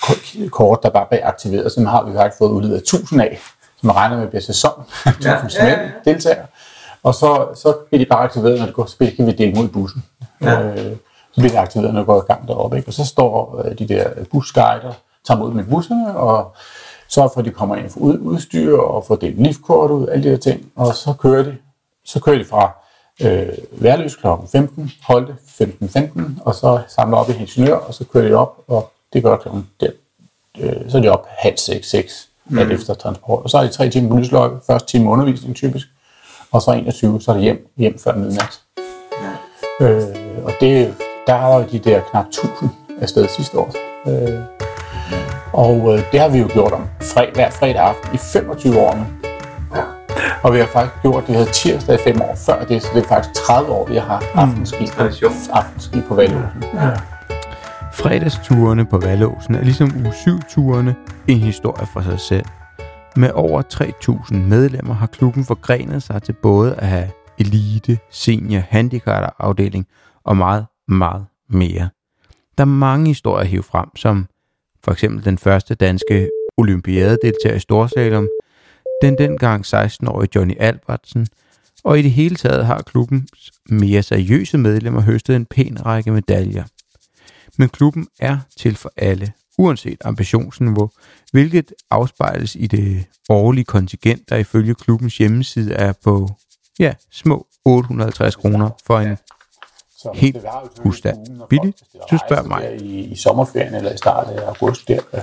ko- 0.03 0.49
kort, 0.51 0.79
der 0.83 0.91
bare 0.91 1.07
bliver 1.11 1.27
aktiveret, 1.27 1.73
så 1.73 1.81
har 1.85 2.05
vi 2.05 2.13
faktisk 2.17 2.39
fået 2.39 2.51
udledet 2.51 2.77
1000 2.79 3.21
af, 3.23 3.39
som 3.83 3.87
man 3.87 3.97
regner 3.97 4.17
med 4.19 4.29
bliver 4.29 4.43
sæson, 4.43 4.73
1000 5.07 5.53
Ja, 5.59 5.67
ja, 5.67 5.83
ja. 5.83 5.91
deltagere. 6.05 6.47
Og 7.03 7.15
så, 7.15 7.47
så 7.55 7.73
bliver 7.89 8.05
de 8.05 8.09
bare 8.09 8.21
aktiveret, 8.21 8.59
når 8.59 8.67
det 8.67 8.75
går 8.75 8.87
spil, 8.87 9.17
kan 9.17 9.27
vi 9.27 9.33
dele 9.33 9.53
mod 9.55 9.69
bussen. 9.69 10.05
Ja. 10.43 10.61
Øh, 10.61 10.97
så 11.33 11.41
bliver 11.41 11.51
de 11.51 11.59
aktiveret, 11.59 11.95
når 11.95 12.01
det 12.01 12.07
går 12.07 12.23
i 12.23 12.27
gang 12.27 12.49
deroppe. 12.49 12.77
Ikke? 12.77 12.89
Og 12.89 12.93
så 12.93 13.07
står 13.07 13.63
øh, 13.65 13.79
de 13.79 13.89
der 13.89 14.09
busguider, 14.31 14.93
tager 15.27 15.39
mod 15.39 15.53
med 15.53 15.65
busserne, 15.65 16.17
og 16.17 16.55
sørger 17.09 17.29
for, 17.29 17.41
at 17.41 17.45
de 17.47 17.51
kommer 17.51 17.77
ind 17.77 17.91
får 17.91 18.01
ud, 18.01 18.19
udstyr, 18.19 18.79
og 18.79 19.05
får 19.05 19.17
delt 19.17 19.43
liftkort 19.43 19.91
ud, 19.91 20.09
alle 20.09 20.25
de 20.25 20.29
her 20.29 20.37
ting. 20.37 20.73
Og 20.77 20.95
så 20.95 21.15
kører 21.19 21.43
de, 21.43 21.57
så 22.05 22.21
kører 22.21 22.39
de 22.39 22.45
fra 22.45 22.71
øh, 23.23 23.49
Værløs 23.73 24.17
kl. 24.17 24.27
15, 24.53 24.91
Holte 25.03 25.37
15.15, 25.63 26.23
og 26.45 26.55
så 26.55 26.81
samler 26.89 27.17
op 27.17 27.29
i 27.29 27.33
Helsingør, 27.33 27.77
og 27.77 27.95
så 27.95 28.05
kører 28.05 28.29
de 28.29 28.35
op, 28.35 28.57
og 28.69 28.93
det 29.13 29.23
gør 29.23 29.37
klokken 29.37 29.69
der. 29.81 29.91
Øh, 30.61 30.91
så 30.91 30.99
er 30.99 31.03
de 31.03 31.09
op 31.09 31.27
halv 31.29 31.57
seks, 31.57 31.91
seks, 31.91 32.29
mm. 32.53 32.59
alt 32.59 32.73
efter 32.73 32.95
transport. 32.95 33.45
Og 33.45 33.51
så 33.51 33.59
er 33.59 33.63
de 33.63 33.69
tre 33.69 33.91
timer 33.91 34.09
på 34.09 34.17
lysløjpe, 34.17 34.57
første 34.67 34.89
time 34.93 35.11
undervisning 35.11 35.57
typisk, 35.57 35.87
og 36.53 36.63
så 36.63 36.73
21, 36.73 37.21
så 37.21 37.31
er 37.31 37.35
det 37.35 37.43
hjem, 37.43 37.73
hjem 37.77 37.99
før 37.99 38.17
midnat. 38.17 38.61
Øh, 39.81 40.45
og 40.45 40.53
det, 40.61 40.95
der 41.27 41.35
var 41.35 41.59
jo 41.59 41.65
de 41.73 41.79
der 41.79 42.01
knap 42.11 42.27
1000 42.27 42.71
afsted 43.01 43.29
sidste 43.29 43.59
år. 43.59 43.75
Øh, 44.09 44.41
og 45.53 45.77
øh, 45.77 46.13
det 46.13 46.21
har 46.21 46.29
vi 46.29 46.39
jo 46.39 46.49
gjort 46.53 46.73
om 46.73 46.87
fred, 47.03 47.27
hver 47.35 47.51
fredag 47.51 47.83
aften 47.83 48.15
i 48.15 48.19
25 48.19 48.81
år 48.81 48.95
nu. 48.95 49.05
Og 50.43 50.55
vi 50.55 50.59
har 50.59 50.67
faktisk 50.67 51.03
gjort 51.03 51.27
det 51.27 51.35
her 51.35 51.45
tirsdag 51.45 51.95
i 51.95 51.99
fem 51.99 52.23
år 52.23 52.35
før 52.47 52.65
det, 52.65 52.83
så 52.83 52.89
det 52.95 53.05
er 53.05 53.09
faktisk 53.09 53.45
30 53.45 53.73
år, 53.73 53.87
vi 53.87 53.97
har 53.97 54.03
haft 54.03 54.27
aftenski, 54.35 54.87
Tradition. 54.87 55.33
aftenski 55.53 56.01
på 56.01 56.15
Valåsen. 56.15 56.63
Fredagsturene 57.95 58.87
på 58.87 58.99
Valåsen 58.99 59.55
er 59.55 59.65
ligesom 59.65 59.91
uge 59.97 60.11
7-turene 60.11 60.97
en 61.29 61.39
historie 61.39 61.87
for 61.87 62.01
sig 62.01 62.21
selv. 62.21 62.47
Med 63.17 63.31
over 63.35 63.63
3.000 63.63 64.35
medlemmer 64.35 64.95
har 64.95 65.07
klubben 65.07 65.45
forgrenet 65.45 66.03
sig 66.03 66.23
til 66.23 66.33
både 66.43 66.75
at 66.75 66.89
have 66.89 67.11
elite, 67.39 67.99
senior, 68.11 68.61
handicapafdeling 68.61 69.87
og 70.25 70.37
meget, 70.37 70.67
meget 70.89 71.27
mere. 71.49 71.89
Der 72.59 72.65
er 72.65 72.69
mange 72.69 73.07
historier 73.07 73.43
at 73.43 73.49
hive 73.49 73.63
frem, 73.63 73.97
som 73.97 74.27
for 74.85 74.93
eksempel 74.93 75.25
den 75.25 75.39
første 75.39 75.75
danske 75.75 76.31
olympiadedeltager 76.57 77.57
i 77.57 77.61
Storsalum, 77.61 78.29
den 79.03 79.19
dengang 79.19 79.65
16-årige 79.67 80.31
Johnny 80.35 80.55
Albertsen, 80.61 81.27
og 81.85 81.99
i 81.99 82.03
det 82.03 82.11
hele 82.11 82.37
taget 82.37 82.67
har 82.67 82.83
klubbens 82.83 83.53
mere 83.71 84.03
seriøse 84.03 84.59
medlemmer 84.59 85.01
høstet 85.01 85.37
en 85.37 85.47
pæn 85.47 85.87
række 85.87 86.11
medaljer. 86.11 86.65
Men 87.59 87.69
klubben 87.69 88.09
er 88.21 88.39
til 88.57 88.77
for 88.77 88.93
alle, 88.97 89.33
uanset 89.59 89.99
ambitionsniveau, 90.05 90.91
hvilket 91.33 91.73
afspejles 91.91 92.55
i 92.55 92.67
det 92.67 93.05
årlige 93.29 93.65
kontingent, 93.65 94.29
der 94.29 94.37
ifølge 94.37 94.75
klubbens 94.75 95.19
hjemmeside 95.19 95.75
er 95.75 95.93
på 96.05 96.31
ja, 96.79 96.95
små 97.11 97.47
850 97.65 98.37
kroner 98.37 98.71
for 98.87 98.99
en 98.99 99.17
Så 99.97 100.11
Helt 100.15 100.35
det 100.35 100.43
husstand. 100.79 101.17
Billigt? 101.49 101.83
Du 102.11 102.19
spørger 102.27 102.43
mig. 102.43 102.77
I, 102.81 103.01
I 103.01 103.17
sommerferien 103.17 103.75
eller 103.75 103.93
i 103.93 103.97
starten 103.97 104.39
af 104.39 104.47
august 104.47 104.89
der, 104.89 105.01
øh, 105.15 105.21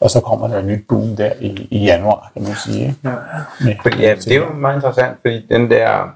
og 0.00 0.10
så 0.10 0.20
kommer 0.20 0.48
der 0.48 0.58
et 0.58 0.64
nyt 0.64 0.88
boom 0.88 1.16
der 1.16 1.32
i, 1.40 1.68
i 1.70 1.84
januar, 1.84 2.30
kan 2.34 2.42
man 2.42 2.56
sige. 2.64 2.80
Ikke? 2.80 2.96
Med, 3.60 3.74
Fordi, 3.82 4.00
ja, 4.00 4.14
det 4.14 4.32
er 4.32 4.36
jo 4.36 4.52
meget 4.52 4.74
interessant, 4.74 5.18
fordi 5.20 5.46
den 5.46 5.70
der, 5.70 6.08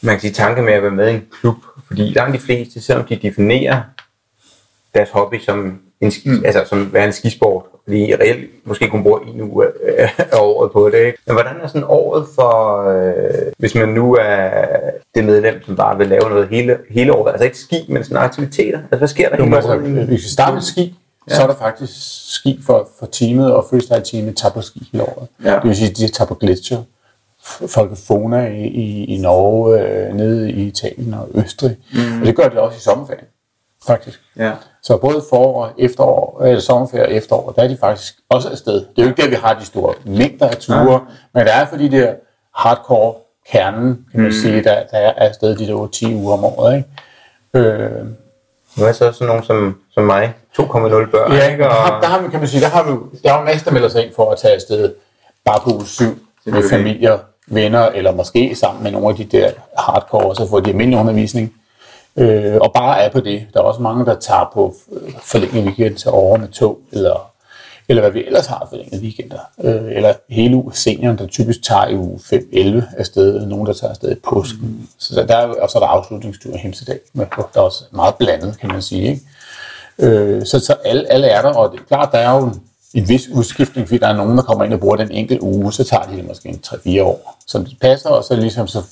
man 0.00 0.14
kan 0.14 0.20
sige, 0.20 0.32
tanke 0.32 0.62
med 0.62 0.72
at 0.72 0.82
være 0.82 0.90
med 0.90 1.08
i 1.08 1.14
en 1.14 1.22
klub, 1.40 1.56
fordi 1.86 2.02
langt 2.02 2.34
de 2.34 2.40
fleste, 2.40 2.80
selvom 2.80 3.06
de 3.06 3.16
definerer 3.16 3.82
deres 4.94 5.10
hobby 5.10 5.40
som 5.40 5.80
en 6.00 6.10
ski, 6.10 6.28
mm. 6.28 6.42
altså 6.44 6.64
som 6.66 6.92
være 6.92 7.06
en 7.06 7.12
skisport, 7.12 7.64
fordi 7.84 8.08
I 8.10 8.14
reelt 8.14 8.50
måske 8.64 8.88
kun 8.88 9.02
bruger 9.02 9.18
en 9.20 9.40
uge 9.40 9.66
af, 9.98 10.24
året 10.40 10.72
på 10.72 10.90
det. 10.90 10.98
Ikke? 10.98 11.18
Men 11.26 11.34
hvordan 11.34 11.56
er 11.62 11.66
sådan 11.66 11.84
året 11.88 12.26
for, 12.34 12.82
øh, 12.88 13.52
hvis 13.58 13.74
man 13.74 13.88
nu 13.88 14.14
er 14.20 14.50
det 15.14 15.24
medlem, 15.24 15.62
som 15.66 15.76
bare 15.76 15.98
vil 15.98 16.08
lave 16.08 16.28
noget 16.28 16.48
hele, 16.48 16.78
hele 16.90 17.12
året, 17.12 17.30
altså 17.30 17.44
ikke 17.44 17.58
ski, 17.58 17.86
men 17.88 18.04
sådan 18.04 18.16
aktiviteter? 18.16 18.78
Altså 18.78 18.96
hvad 18.98 19.08
sker 19.08 19.28
der 19.28 19.46
Jo, 19.46 19.54
altså, 19.54 19.70
året? 19.70 20.10
vi 20.10 20.18
skal 20.18 20.30
starte 20.30 20.52
med 20.54 20.62
ski. 20.62 20.94
ja. 21.30 21.34
så 21.34 21.42
er 21.42 21.46
der 21.46 21.56
faktisk 21.56 21.92
ski 22.34 22.60
for, 22.66 22.88
for 22.98 23.06
teamet, 23.06 23.52
og 23.54 23.66
freestyle-teamet 23.70 24.36
tager 24.36 24.52
på 24.52 24.60
ski 24.60 24.88
hele 24.92 25.04
året. 25.04 25.28
Ja. 25.44 25.54
Det 25.54 25.64
vil 25.64 25.76
sige, 25.76 25.90
at 25.90 25.96
de 25.96 26.08
tager 26.08 26.28
på 26.28 26.34
gletscher. 26.34 26.82
Folkefona 27.66 28.46
i, 28.46 28.66
i, 28.66 29.04
i 29.04 29.18
Norge, 29.18 29.80
øh, 29.80 30.14
nede 30.14 30.50
i 30.52 30.66
Italien 30.66 31.14
og 31.14 31.28
Østrig. 31.34 31.76
Mm. 31.94 32.20
Og 32.20 32.26
det 32.26 32.36
gør 32.36 32.48
de 32.48 32.60
også 32.60 32.76
i 32.76 32.80
sommerferien, 32.80 33.24
faktisk. 33.86 34.20
Ja. 34.36 34.52
Så 34.84 34.96
både 34.96 35.24
forår, 35.30 35.72
efterår, 35.78 36.42
eller 36.44 36.60
sommerferie 36.60 37.04
og 37.06 37.12
efterår, 37.12 37.52
der 37.56 37.62
er 37.62 37.68
de 37.68 37.76
faktisk 37.80 38.14
også 38.28 38.48
afsted. 38.50 38.74
Det 38.74 38.98
er 38.98 39.02
jo 39.02 39.08
ikke 39.08 39.22
der, 39.22 39.28
vi 39.28 39.34
har 39.34 39.54
de 39.54 39.64
store 39.64 39.94
mængder 40.06 40.48
af 40.48 40.56
ture, 40.56 40.92
ja. 40.92 40.98
men 41.34 41.46
der 41.46 41.52
er 41.52 41.66
fordi 41.66 41.88
det 41.88 42.08
er 42.08 42.14
hardcore 42.54 43.14
kernen, 43.52 44.06
kan 44.12 44.20
man 44.20 44.26
mm. 44.26 44.32
sige, 44.32 44.64
der, 44.64 44.74
der 44.90 44.98
er 44.98 45.12
afsted 45.16 45.56
de 45.56 45.66
der 45.66 45.86
10 45.92 46.14
uger 46.14 46.32
om 46.32 46.44
året. 46.44 46.76
Ikke? 46.76 47.68
Øh, 47.68 48.06
Nu 48.78 48.84
er 48.84 48.92
så 48.92 49.12
sådan 49.12 49.26
nogen 49.26 49.42
som, 49.42 49.76
som 49.94 50.04
mig, 50.04 50.34
2,0 50.60 50.64
børn, 51.10 51.32
Ja, 51.32 51.48
ikke? 51.50 51.62
der, 51.62 51.68
Og, 51.68 51.74
har, 51.74 52.00
der, 52.00 52.06
har, 52.06 52.28
kan 52.30 52.38
man 52.40 52.48
sige, 52.48 52.60
der 52.60 52.68
har 52.68 52.82
vi, 52.84 52.90
der 53.22 53.30
er 53.30 53.34
jo 53.34 53.40
en 53.40 53.44
masse, 53.46 53.64
der 53.64 53.70
melder 53.72 53.88
sig 53.88 54.06
ind 54.06 54.14
for 54.14 54.30
at 54.32 54.38
tage 54.38 54.54
afsted 54.54 54.94
bare 55.44 55.60
på 55.64 55.70
uge 55.70 55.86
7 55.86 56.04
med 56.46 56.68
familier, 56.70 57.18
venner, 57.46 57.86
eller 57.86 58.12
måske 58.12 58.54
sammen 58.56 58.82
med 58.82 58.90
nogle 58.92 59.08
af 59.08 59.14
de 59.14 59.24
der 59.24 59.50
hardcore, 59.78 60.36
så 60.36 60.48
får 60.48 60.60
de 60.60 60.70
almindelig 60.70 61.00
undervisning. 61.00 61.54
Øh, 62.16 62.56
og 62.60 62.72
bare 62.72 63.00
er 63.00 63.10
på 63.10 63.20
det. 63.20 63.46
Der 63.54 63.60
er 63.60 63.64
også 63.64 63.82
mange, 63.82 64.04
der 64.04 64.14
tager 64.14 64.50
på 64.54 64.74
øh, 64.92 65.12
forlænget 65.22 65.64
weekend 65.64 65.96
til 65.96 66.10
over 66.10 66.36
med 66.36 66.48
tog, 66.48 66.78
eller, 66.92 67.30
eller 67.88 68.02
hvad 68.02 68.10
vi 68.10 68.24
ellers 68.24 68.46
har 68.46 68.58
af 68.58 68.68
forlængede 68.68 69.02
weekender. 69.02 69.38
Øh, 69.64 69.96
eller 69.96 70.14
hele 70.28 70.56
uge 70.56 70.74
senioren, 70.74 71.18
der 71.18 71.26
typisk 71.26 71.62
tager 71.62 71.88
i 71.88 71.96
uge 71.96 72.18
5-11 72.18 72.98
afsted, 72.98 73.46
nogen 73.46 73.66
der 73.66 73.72
tager 73.72 73.90
afsted 73.90 74.12
i 74.12 74.20
påsken. 74.20 74.68
Mm. 74.68 74.88
Så 74.98 75.14
der, 75.14 75.26
der 75.26 75.36
er, 75.36 75.46
og 75.46 75.70
så 75.70 75.78
er 75.78 75.82
der 75.82 75.88
afslutningstur 75.88 76.54
i 76.54 76.58
Hemsedal, 76.58 77.00
med, 77.12 77.26
der 77.54 77.60
er 77.60 77.64
også 77.64 77.84
meget 77.90 78.14
blandet, 78.14 78.58
kan 78.60 78.68
man 78.68 78.82
sige. 78.82 79.08
Ikke? 79.08 79.20
Øh, 79.98 80.46
så, 80.46 80.60
så 80.60 80.76
alle, 80.84 81.12
alle 81.12 81.26
er 81.26 81.42
der, 81.42 81.54
og 81.54 81.72
det 81.72 81.80
er 81.80 81.84
klart, 81.84 82.12
der 82.12 82.18
er 82.18 82.38
jo 82.38 82.44
en, 82.46 82.62
en 82.94 83.08
vis 83.08 83.28
udskiftning, 83.28 83.88
fordi 83.88 83.98
der 83.98 84.08
er 84.08 84.16
nogen, 84.16 84.36
der 84.36 84.42
kommer 84.42 84.64
ind 84.64 84.74
og 84.74 84.80
bruger 84.80 84.96
den 84.96 85.10
enkelt 85.10 85.40
uge, 85.40 85.72
så 85.72 85.84
tager 85.84 86.02
de 86.02 86.16
det 86.16 86.26
måske 86.26 86.48
en 86.48 86.60
3-4 86.66 87.02
år, 87.02 87.38
som 87.46 87.64
det 87.64 87.76
passer, 87.80 88.08
og 88.08 88.24
så 88.24 88.36
ligesom 88.36 88.66
så 88.66 88.82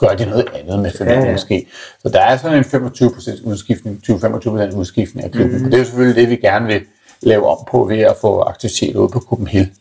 gør 0.00 0.08
de 0.08 0.24
noget 0.24 0.46
andet 0.54 0.78
med 0.78 0.90
familien 0.98 1.20
Ja, 1.20 1.26
ja, 1.26 1.32
måske. 1.32 1.66
Så 2.02 2.08
der 2.08 2.20
er 2.20 2.36
sådan 2.36 2.58
en 2.58 2.64
25% 2.64 3.44
udskiftning, 3.44 4.00
20-25% 4.10 4.76
udskiftning 4.76 5.24
af 5.24 5.30
klubben, 5.30 5.58
mm. 5.58 5.64
og 5.64 5.70
det 5.70 5.74
er 5.74 5.78
jo 5.78 5.84
selvfølgelig 5.84 6.22
det, 6.22 6.30
vi 6.30 6.36
gerne 6.36 6.66
vil 6.66 6.80
lave 7.20 7.46
om 7.48 7.58
på 7.70 7.84
ved 7.84 7.98
at 7.98 8.16
få 8.20 8.40
aktivitet 8.40 8.96
ude 8.96 9.08
på 9.08 9.20
Copenhagen. 9.20 9.72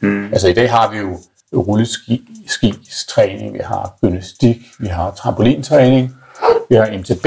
Mm. 0.00 0.24
Altså 0.32 0.48
i 0.48 0.52
dag 0.52 0.70
har 0.70 0.90
vi 0.90 0.98
jo 0.98 1.18
rulleski, 1.54 2.22
skis-træning, 2.46 3.54
vi 3.54 3.60
har 3.64 3.96
gymnastik, 4.00 4.56
vi 4.78 4.86
har 4.86 5.10
trampolintræning, 5.10 6.14
vi 6.68 6.74
har 6.74 6.98
MTB, 6.98 7.24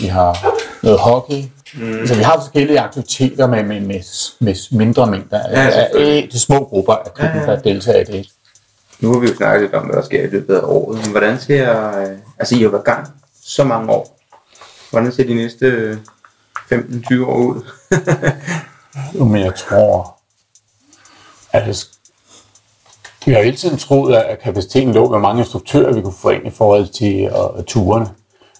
vi 0.00 0.06
har 0.06 0.54
noget 0.82 0.98
hockey. 0.98 1.42
Mm. 1.76 2.06
Så 2.06 2.14
vi 2.14 2.22
har 2.22 2.40
forskellige 2.40 2.80
aktiviteter 2.80 3.46
med, 3.46 3.62
med, 3.62 3.80
med, 3.80 4.00
med 4.38 4.54
mindre 4.78 5.06
mængder 5.10 5.38
af, 5.42 5.52
Ja, 5.52 5.80
af, 5.80 5.90
af 5.94 6.28
de 6.32 6.40
små 6.40 6.64
grupper 6.64 6.92
af 6.92 7.14
klubben, 7.14 7.36
Ja, 7.36 7.50
ja. 7.50 7.56
der 7.56 7.62
deltager 7.62 8.00
i 8.00 8.04
det. 8.04 8.28
nu 9.00 9.12
har 9.12 9.20
vi 9.20 9.26
jo 9.26 9.34
snakket 9.36 9.62
lidt 9.62 9.74
om, 9.74 9.86
hvad 9.86 9.96
der 9.96 10.02
sker 10.04 10.22
i 10.22 10.26
løbet 10.26 10.54
af 10.54 10.60
året. 10.64 10.98
Men 11.02 11.10
hvordan 11.10 11.40
ser... 11.40 11.98
øh, 11.98 12.06
Altså, 12.38 12.56
I 12.56 12.62
har 12.62 12.68
været 12.68 12.84
gang 12.84 13.06
så 13.44 13.64
mange 13.64 13.92
år. 13.92 14.18
Hvordan 14.90 15.12
ser 15.12 15.24
de 15.24 15.34
næste 15.34 15.66
øh, 15.66 15.96
15-20 16.72 17.24
år 17.26 17.36
ud? 17.36 17.62
Men 19.30 19.42
jeg 19.42 19.54
tror, 19.54 20.16
altså, 21.52 21.86
vi 23.26 23.32
har 23.32 23.42
hele 23.42 23.56
tiden 23.56 23.78
troet, 23.78 24.14
at 24.16 24.38
kapaciteten 24.42 24.94
lå, 24.94 25.08
hvor 25.08 25.18
mange 25.18 25.40
instruktører 25.40 25.92
vi 25.92 26.00
kunne 26.02 26.14
få 26.22 26.30
ind 26.30 26.46
i 26.46 26.50
forhold 26.50 26.88
til 26.88 27.30
uh, 27.56 27.64
turene. 27.64 28.08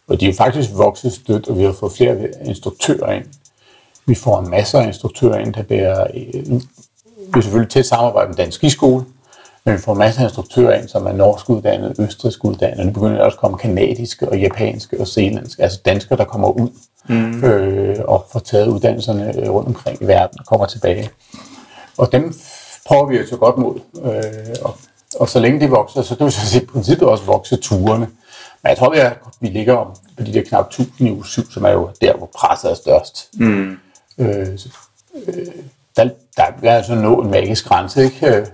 Og 0.09 0.21
de 0.21 0.29
er 0.29 0.35
faktisk 0.35 0.71
vokset 0.75 1.13
stødt, 1.13 1.49
og 1.49 1.59
vi 1.59 1.65
har 1.65 1.73
fået 1.73 1.93
flere 1.93 2.17
instruktører 2.45 3.13
ind. 3.13 3.25
Vi 4.07 4.15
får 4.15 4.41
en 4.41 4.51
masse 4.51 4.79
af 4.79 4.87
instruktører 4.87 5.39
ind, 5.39 5.55
der 5.55 5.63
bærer... 5.63 6.07
øh, 6.15 6.61
Vi 7.35 7.39
er 7.39 7.41
selvfølgelig 7.41 7.71
tæt 7.71 7.87
samarbejde 7.87 8.29
med 8.29 8.37
Dansk 8.37 8.55
Skiskole, 8.59 9.05
men 9.65 9.75
vi 9.75 9.79
får 9.79 9.95
masser 9.95 10.21
af 10.21 10.25
instruktører 10.25 10.81
ind, 10.81 10.89
som 10.89 11.07
er 11.07 11.13
norsk 11.13 11.51
uddannet, 11.51 11.95
østrigsk 11.99 12.45
uddannet. 12.45 12.87
Nu 12.87 12.93
begynder 12.93 13.17
der 13.17 13.25
også 13.25 13.37
at 13.37 13.41
komme 13.41 13.59
kanadiske 13.59 14.29
og 14.29 14.39
japanske 14.39 15.01
og 15.01 15.07
zeelandske, 15.07 15.63
altså 15.63 15.81
danskere, 15.85 16.19
der 16.19 16.25
kommer 16.25 16.49
ud 16.49 16.69
mm. 17.09 17.45
øh, 17.45 17.97
og 18.05 18.27
får 18.33 18.41
taget 18.41 18.69
uddannelserne 18.69 19.41
øh, 19.41 19.51
rundt 19.51 19.69
omkring 19.69 20.03
i 20.03 20.07
verden 20.07 20.41
og 20.41 20.47
kommer 20.47 20.67
tilbage. 20.67 21.11
Og 21.99 22.13
dem 22.13 22.35
prøver 22.87 23.07
vi 23.07 23.17
jo 23.17 23.27
så 23.27 23.37
godt 23.37 23.59
mod. 23.59 23.75
Øh, 24.05 24.57
og, 24.63 24.77
og 25.21 25.29
så 25.29 25.41
længe 25.41 25.61
de 25.61 25.71
vokser, 25.71 26.03
så 26.03 26.17
kan 26.17 26.27
vi 26.27 26.31
så 26.31 26.59
i 26.63 26.65
princippet 26.67 27.09
også 27.09 27.25
vokse 27.25 27.57
turene. 27.57 28.09
Men 28.63 28.71
jeg 28.71 28.79
tror, 28.79 28.91
vi, 28.91 28.99
er, 28.99 29.13
vi 29.41 29.49
ligger 29.49 29.75
om 29.77 29.95
på 30.17 30.23
de 30.23 30.33
der 30.35 30.43
knap 30.43 30.67
1000 30.67 31.09
i 31.09 31.13
uge 31.13 31.27
7, 31.27 31.51
som 31.51 31.65
er 31.65 31.71
jo 31.71 31.91
der, 32.01 32.17
hvor 32.17 32.31
presset 32.37 32.71
er 32.71 32.75
størst. 32.75 33.29
Mm. 33.35 33.79
Øh, 34.19 34.59
så, 34.59 34.69
øh, 35.27 35.47
der, 35.97 36.09
der 36.37 36.43
er 36.63 36.77
altså 36.77 36.95
nå 36.95 37.21
en 37.23 37.31
magisk 37.31 37.67
grænse, 37.69 38.05
ikke? 38.05 38.27
Øh, 38.37 38.47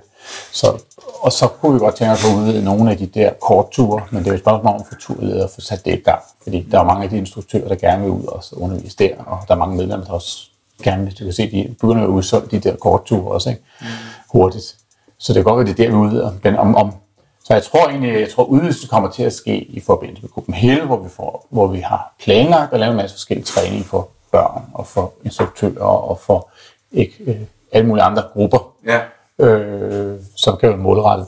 Så, 0.52 0.78
og 1.20 1.32
så 1.32 1.48
kunne 1.48 1.72
vi 1.72 1.78
godt 1.78 1.94
tænke 1.96 2.12
os 2.12 2.24
at 2.24 2.34
udvide 2.36 2.64
nogle 2.64 2.90
af 2.90 2.98
de 2.98 3.06
der 3.06 3.32
kortture, 3.40 4.02
men 4.10 4.18
det 4.18 4.26
er 4.26 4.30
jo 4.30 4.34
et 4.34 4.40
spørgsmål 4.40 4.74
om 4.74 4.80
at 4.80 4.86
få 4.88 4.94
turleder 5.00 5.44
og 5.44 5.50
få 5.54 5.60
sat 5.60 5.84
det 5.84 5.92
i 5.98 6.02
gang. 6.02 6.22
Fordi 6.42 6.68
der 6.70 6.80
er 6.80 6.84
mange 6.84 7.04
af 7.04 7.10
de 7.10 7.16
instruktører, 7.16 7.68
der 7.68 7.74
gerne 7.74 8.02
vil 8.02 8.10
ud 8.10 8.24
og 8.24 8.42
undervise 8.52 8.96
der, 8.98 9.16
og 9.26 9.38
der 9.48 9.54
er 9.54 9.58
mange 9.58 9.76
medlemmer, 9.76 10.06
der 10.06 10.12
også 10.12 10.38
gerne 10.82 11.04
vil. 11.04 11.18
Du 11.18 11.24
kan 11.24 11.32
se, 11.32 11.50
de 11.50 11.74
begynder 11.80 12.02
at 12.02 12.08
udsolge 12.08 12.46
de 12.50 12.58
der 12.58 12.76
kortture 12.76 13.32
også, 13.32 13.50
ikke? 13.50 13.62
Mm. 13.80 13.86
Hurtigt. 14.32 14.76
Så 15.18 15.32
det 15.32 15.44
kan 15.44 15.44
godt 15.44 15.56
være, 15.66 15.74
det 15.74 15.80
er 15.80 15.84
der, 15.84 15.90
vi 15.90 15.96
udvider. 15.96 16.32
Men 16.42 16.56
om, 16.56 16.76
om, 16.76 16.94
så 17.44 17.54
jeg 17.54 17.62
tror 17.62 17.88
egentlig, 17.88 18.20
jeg 18.20 18.30
tror 18.30 18.44
udvidelsen 18.44 18.88
kommer 18.88 19.10
til 19.10 19.22
at 19.22 19.32
ske 19.32 19.56
i 19.58 19.80
forbindelse 19.80 20.22
med 20.22 20.30
Copenhagen, 20.30 20.86
hvor 20.86 20.96
vi, 20.96 21.08
får, 21.08 21.46
hvor 21.50 21.66
vi 21.66 21.78
har 21.80 22.14
planlagt 22.24 22.72
at 22.72 22.80
lave 22.80 22.90
en 22.90 22.96
masse 22.96 23.16
forskellige 23.16 23.44
træning 23.44 23.84
for 23.84 24.08
børn 24.32 24.62
og 24.74 24.86
for 24.86 25.12
instruktører 25.24 25.84
og 25.84 26.18
for 26.20 26.48
ikke, 26.92 27.14
øh, 27.26 27.36
alle 27.72 27.88
mulige 27.88 28.04
andre 28.04 28.22
grupper, 28.32 28.74
Ja. 28.86 29.00
øh, 29.46 30.18
som 30.36 30.56
kan 30.56 30.68
være 30.68 30.78
målrettet, 30.78 31.26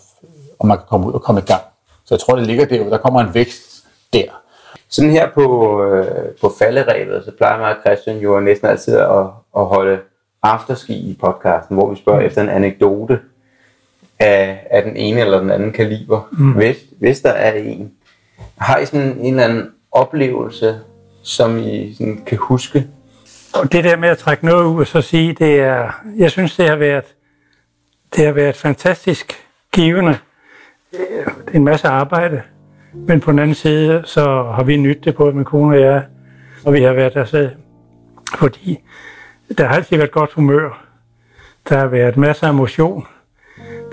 og 0.59 0.66
man 0.66 0.77
kan 0.77 0.87
komme 0.88 1.07
ud 1.07 1.12
og 1.12 1.22
komme 1.22 1.40
i 1.40 1.44
gang. 1.44 1.62
Så 2.05 2.14
jeg 2.14 2.20
tror, 2.20 2.37
det 2.37 2.46
ligger 2.46 2.64
der, 2.64 2.85
der 2.90 2.98
kommer 2.98 3.20
en 3.20 3.35
vækst 3.35 3.85
der. 4.12 4.24
Sådan 4.88 5.11
her 5.11 5.31
på, 5.35 5.83
øh, 5.85 6.35
på 6.40 6.53
falderæbet, 6.59 7.24
så 7.24 7.31
plejer 7.37 7.59
mig 7.59 7.77
og 7.77 7.77
Christian 7.87 8.16
jo 8.18 8.40
næsten 8.40 8.68
altid 8.68 8.96
at, 8.98 9.27
at 9.57 9.66
holde 9.66 9.98
afterski 10.42 10.94
i 10.94 11.18
podcasten, 11.20 11.77
hvor 11.77 11.90
vi 11.90 11.96
spørger 11.96 12.20
mm. 12.20 12.27
efter 12.27 12.42
en 12.42 12.48
anekdote 12.48 13.18
af, 14.18 14.66
af 14.70 14.83
den 14.83 14.96
ene 14.96 15.20
eller 15.20 15.40
den 15.40 15.50
anden 15.50 15.72
kaliber. 15.72 16.29
Mm. 16.33 16.53
Hvis, 16.53 16.77
hvis 16.98 17.20
der 17.20 17.31
er 17.31 17.53
en. 17.53 17.92
Har 18.59 18.79
I 18.79 18.87
sådan 18.87 19.18
en 19.18 19.35
eller 19.35 19.44
anden 19.44 19.70
oplevelse, 19.92 20.81
som 21.22 21.59
I 21.59 21.94
sådan 21.94 22.22
kan 22.27 22.38
huske? 22.38 22.87
Og 23.55 23.72
det 23.72 23.85
der 23.85 23.96
med 23.96 24.09
at 24.09 24.18
trække 24.18 24.46
noget 24.46 24.64
ud 24.64 24.81
og 24.81 24.87
så 24.87 25.00
sige, 25.00 25.33
det 25.33 25.61
er, 25.61 26.03
jeg 26.16 26.31
synes, 26.31 26.57
det 26.57 26.68
har 26.68 26.77
været, 26.77 27.05
det 28.16 28.24
har 28.24 28.33
været 28.33 28.57
fantastisk 28.57 29.33
givende. 29.72 30.18
Det 30.92 31.00
er 31.46 31.57
en 31.57 31.64
masse 31.64 31.88
arbejde, 31.88 32.42
men 32.92 33.20
på 33.20 33.31
den 33.31 33.38
anden 33.38 33.55
side, 33.55 34.03
så 34.07 34.24
har 34.57 34.64
vi 34.64 34.77
nydt 34.77 35.05
det, 35.05 35.14
både 35.14 35.33
min 35.33 35.44
kone 35.44 35.77
og 35.77 35.83
jeg, 35.83 36.05
og 36.64 36.72
vi 36.72 36.83
har 36.83 36.92
været 36.92 37.14
der 37.14 37.24
så, 37.24 37.50
fordi 38.38 38.79
der 39.59 39.66
har 39.66 39.74
altid 39.74 39.96
været 39.96 40.11
godt 40.11 40.33
humør. 40.33 40.87
Der 41.68 41.79
har 41.79 41.87
været 41.87 42.16
masser 42.16 42.46
af 42.46 42.55
motion. 42.55 43.07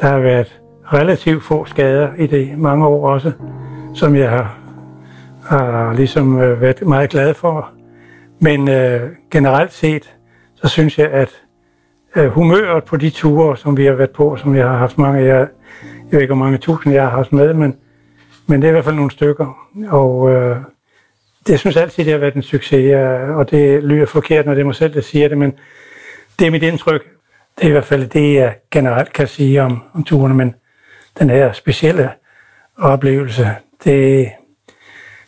Der 0.01 0.07
har 0.07 0.19
været 0.19 0.61
relativt 0.93 1.43
få 1.43 1.65
skader 1.65 2.13
i 2.17 2.27
det 2.27 2.57
mange 2.57 2.87
år 2.87 3.09
også, 3.09 3.31
som 3.95 4.15
jeg 4.15 4.29
har, 4.29 4.57
har 5.43 5.93
ligesom 5.93 6.39
øh, 6.39 6.61
været 6.61 6.81
meget 6.81 7.09
glad 7.09 7.33
for. 7.33 7.71
Men 8.39 8.69
øh, 8.69 9.09
generelt 9.31 9.73
set, 9.73 10.13
så 10.55 10.67
synes 10.67 10.99
jeg, 10.99 11.11
at 11.11 11.29
øh, 12.15 12.27
humøret 12.27 12.83
på 12.83 12.97
de 12.97 13.09
ture, 13.09 13.57
som 13.57 13.77
vi 13.77 13.85
har 13.85 13.93
været 13.93 14.09
på, 14.09 14.37
som 14.37 14.55
jeg 14.55 14.69
har 14.69 14.77
haft 14.77 14.97
mange, 14.97 15.19
jeg, 15.19 15.37
jeg 15.37 15.47
ved 16.11 16.21
ikke, 16.21 16.33
hvor 16.33 16.45
mange 16.45 16.57
tusind 16.57 16.93
jeg 16.93 17.03
har 17.03 17.09
haft 17.09 17.33
med, 17.33 17.53
men, 17.53 17.75
men 18.47 18.61
det 18.61 18.67
er 18.67 18.71
i 18.71 18.73
hvert 18.73 18.85
fald 18.85 18.95
nogle 18.95 19.11
stykker. 19.11 19.67
Og 19.89 20.31
øh, 20.31 20.57
det 21.39 21.49
jeg 21.49 21.59
synes 21.59 21.77
altid, 21.77 22.03
det 22.05 22.11
har 22.11 22.19
været 22.19 22.33
en 22.33 22.41
succes, 22.41 22.95
og 23.29 23.51
det 23.51 23.83
lyder 23.83 24.05
forkert, 24.05 24.45
når 24.45 24.53
det 24.53 24.61
er 24.61 24.65
mig 24.65 24.75
selv, 24.75 24.93
der 24.93 25.01
siger 25.01 25.27
det, 25.27 25.37
men 25.37 25.53
det 26.39 26.47
er 26.47 26.51
mit 26.51 26.63
indtryk. 26.63 27.20
Det 27.61 27.67
er 27.67 27.69
i 27.69 27.73
hvert 27.73 27.85
fald 27.85 28.07
det, 28.09 28.35
jeg 28.35 28.55
generelt 28.71 29.13
kan 29.13 29.27
sige 29.27 29.61
om, 29.61 29.83
om 29.93 30.03
turene, 30.03 30.33
men 30.33 30.55
den 31.19 31.29
her 31.29 31.53
specielle 31.53 32.09
oplevelse, 32.77 33.49
det, 33.83 34.29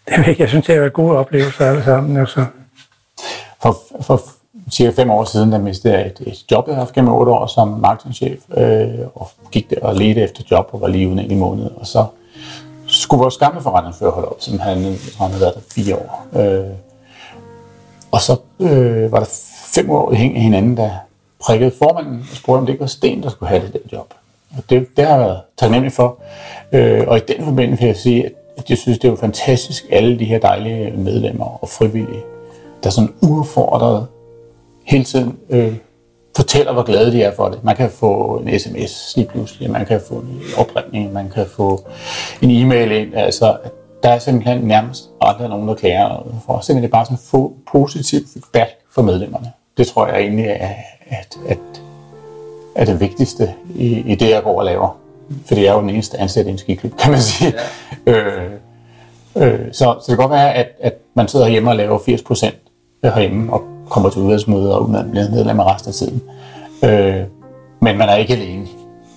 det 0.07 0.27
ved 0.27 0.35
jeg, 0.39 0.49
synes, 0.49 0.65
det 0.65 0.75
har 0.75 0.79
været 0.79 0.93
gode 0.93 1.17
oplevelser 1.17 1.65
alle 1.65 1.83
sammen. 1.83 2.17
Altså. 2.17 2.45
For, 3.61 3.77
for 4.01 4.21
cirka 4.71 5.01
fem 5.01 5.09
år 5.09 5.23
siden, 5.23 5.51
der 5.51 5.57
mistede 5.57 5.93
jeg 5.93 6.05
et, 6.05 6.19
et 6.27 6.51
job, 6.51 6.67
jeg 6.67 6.75
har 6.75 6.81
haft 6.81 6.93
gennem 6.93 7.13
otte 7.13 7.31
år 7.31 7.47
som 7.47 7.67
marketingchef, 7.67 8.39
øh, 8.57 9.07
og 9.15 9.29
gik 9.51 9.69
der 9.69 9.75
og 9.81 9.95
ledte 9.95 10.21
efter 10.21 10.43
job 10.51 10.69
og 10.71 10.81
var 10.81 10.87
lige 10.87 11.07
uden 11.07 11.19
en 11.19 11.31
i 11.31 11.35
måned. 11.35 11.65
Og 11.65 11.87
så 11.87 12.05
skulle 12.87 13.21
vores 13.21 13.37
gamle 13.37 13.61
forretningsfører 13.61 14.11
holde 14.11 14.29
op, 14.29 14.41
som 14.41 14.59
han, 14.59 14.77
han 15.17 15.29
havde 15.29 15.41
været 15.41 15.55
der 15.55 15.61
fire 15.75 15.95
år. 15.95 16.27
Øh, 16.35 16.71
og 18.11 18.21
så 18.21 18.37
øh, 18.59 19.11
var 19.11 19.19
der 19.19 19.29
fem 19.73 19.89
år 19.89 20.11
i 20.11 20.15
hæng 20.15 20.35
af 20.35 20.41
hinanden, 20.41 20.77
der 20.77 20.89
prikkede 21.43 21.71
formanden 21.77 22.27
og 22.31 22.37
spurgte, 22.37 22.59
om 22.59 22.65
det 22.65 22.73
ikke 22.73 22.81
var 22.81 22.87
Sten, 22.87 23.23
der 23.23 23.29
skulle 23.29 23.49
have 23.49 23.61
det 23.61 23.73
der 23.73 23.79
job. 23.97 24.13
Og 24.57 24.63
det, 24.69 24.87
det 24.97 25.05
har 25.05 25.17
jeg 25.17 25.25
været 25.25 25.41
taknemmelig 25.57 25.93
for. 25.93 26.21
Øh, 26.73 27.03
og 27.07 27.17
i 27.17 27.21
den 27.27 27.45
forbindelse 27.45 27.81
vil 27.81 27.87
jeg 27.87 27.97
sige, 27.97 28.25
at 28.57 28.69
jeg 28.69 28.77
synes, 28.77 28.99
det 28.99 29.07
er 29.07 29.11
jo 29.11 29.17
fantastisk, 29.17 29.85
alle 29.91 30.19
de 30.19 30.25
her 30.25 30.39
dejlige 30.39 30.91
medlemmer 30.91 31.63
og 31.63 31.69
frivillige, 31.69 32.23
der 32.83 32.89
sådan 32.89 33.13
uaffordret 33.21 34.07
hele 34.85 35.03
tiden 35.03 35.37
øh, 35.49 35.75
fortæller, 36.35 36.73
hvor 36.73 36.83
glade 36.83 37.11
de 37.11 37.23
er 37.23 37.35
for 37.35 37.49
det. 37.49 37.63
Man 37.63 37.75
kan 37.75 37.89
få 37.89 38.37
en 38.37 38.59
sms 38.59 39.13
lige 39.15 39.27
pludselig, 39.27 39.71
man 39.71 39.85
kan 39.85 40.01
få 40.07 40.13
en 40.13 40.41
opringning, 40.57 41.13
man 41.13 41.29
kan 41.29 41.45
få 41.47 41.87
en 42.41 42.51
e-mail 42.51 42.91
ind. 42.91 43.15
Altså, 43.15 43.57
der 44.03 44.09
er 44.09 44.19
simpelthen 44.19 44.57
nærmest 44.57 45.09
aldrig 45.21 45.49
nogen, 45.49 45.67
der 45.67 45.75
klager 45.75 46.41
for. 46.45 46.59
Simpelthen 46.59 46.91
bare 46.91 47.05
sådan 47.05 47.17
få 47.17 47.53
positiv 47.71 48.19
feedback 48.33 48.71
for 48.91 49.01
medlemmerne. 49.01 49.51
Det 49.77 49.87
tror 49.87 50.07
jeg 50.07 50.19
egentlig 50.19 50.45
er, 50.45 50.69
at, 51.09 51.37
at, 51.47 51.57
er 52.75 52.85
det 52.85 52.99
vigtigste 52.99 53.53
i, 53.75 54.11
i 54.11 54.15
det, 54.15 54.29
jeg 54.29 54.43
går 54.43 54.59
og 54.59 54.65
laver. 54.65 54.97
For 55.45 55.55
det 55.55 55.67
er 55.67 55.73
jo 55.73 55.81
den 55.81 55.89
eneste 55.89 56.17
ansat 56.17 56.47
i 56.47 56.49
en 56.49 56.57
skiklub, 56.57 56.97
kan 56.97 57.11
man 57.11 57.21
sige. 57.21 57.53
Ja. 57.53 57.63
Øh, 58.07 58.51
øh, 59.37 59.59
så, 59.71 59.83
så 59.83 59.95
det 59.99 60.07
kan 60.07 60.17
godt 60.17 60.31
være, 60.31 60.53
at, 60.53 60.67
at 60.79 60.93
man 61.13 61.27
sidder 61.27 61.47
hjemme 61.47 61.69
og 61.69 61.75
laver 61.75 61.99
80 62.05 62.21
procent 62.21 62.55
herhjemme 63.03 63.53
og 63.53 63.61
kommer 63.89 64.09
til 64.09 64.21
udvalgsmøder, 64.21 64.75
og 64.75 64.89
man 64.89 65.11
bliver 65.11 65.29
medlem 65.29 65.59
af 65.59 65.73
resten 65.73 65.89
af 65.89 65.93
tiden. 65.93 66.21
Øh, 66.83 67.25
men 67.81 67.97
man 67.97 68.09
er 68.09 68.15
ikke 68.15 68.33
alene, 68.33 68.67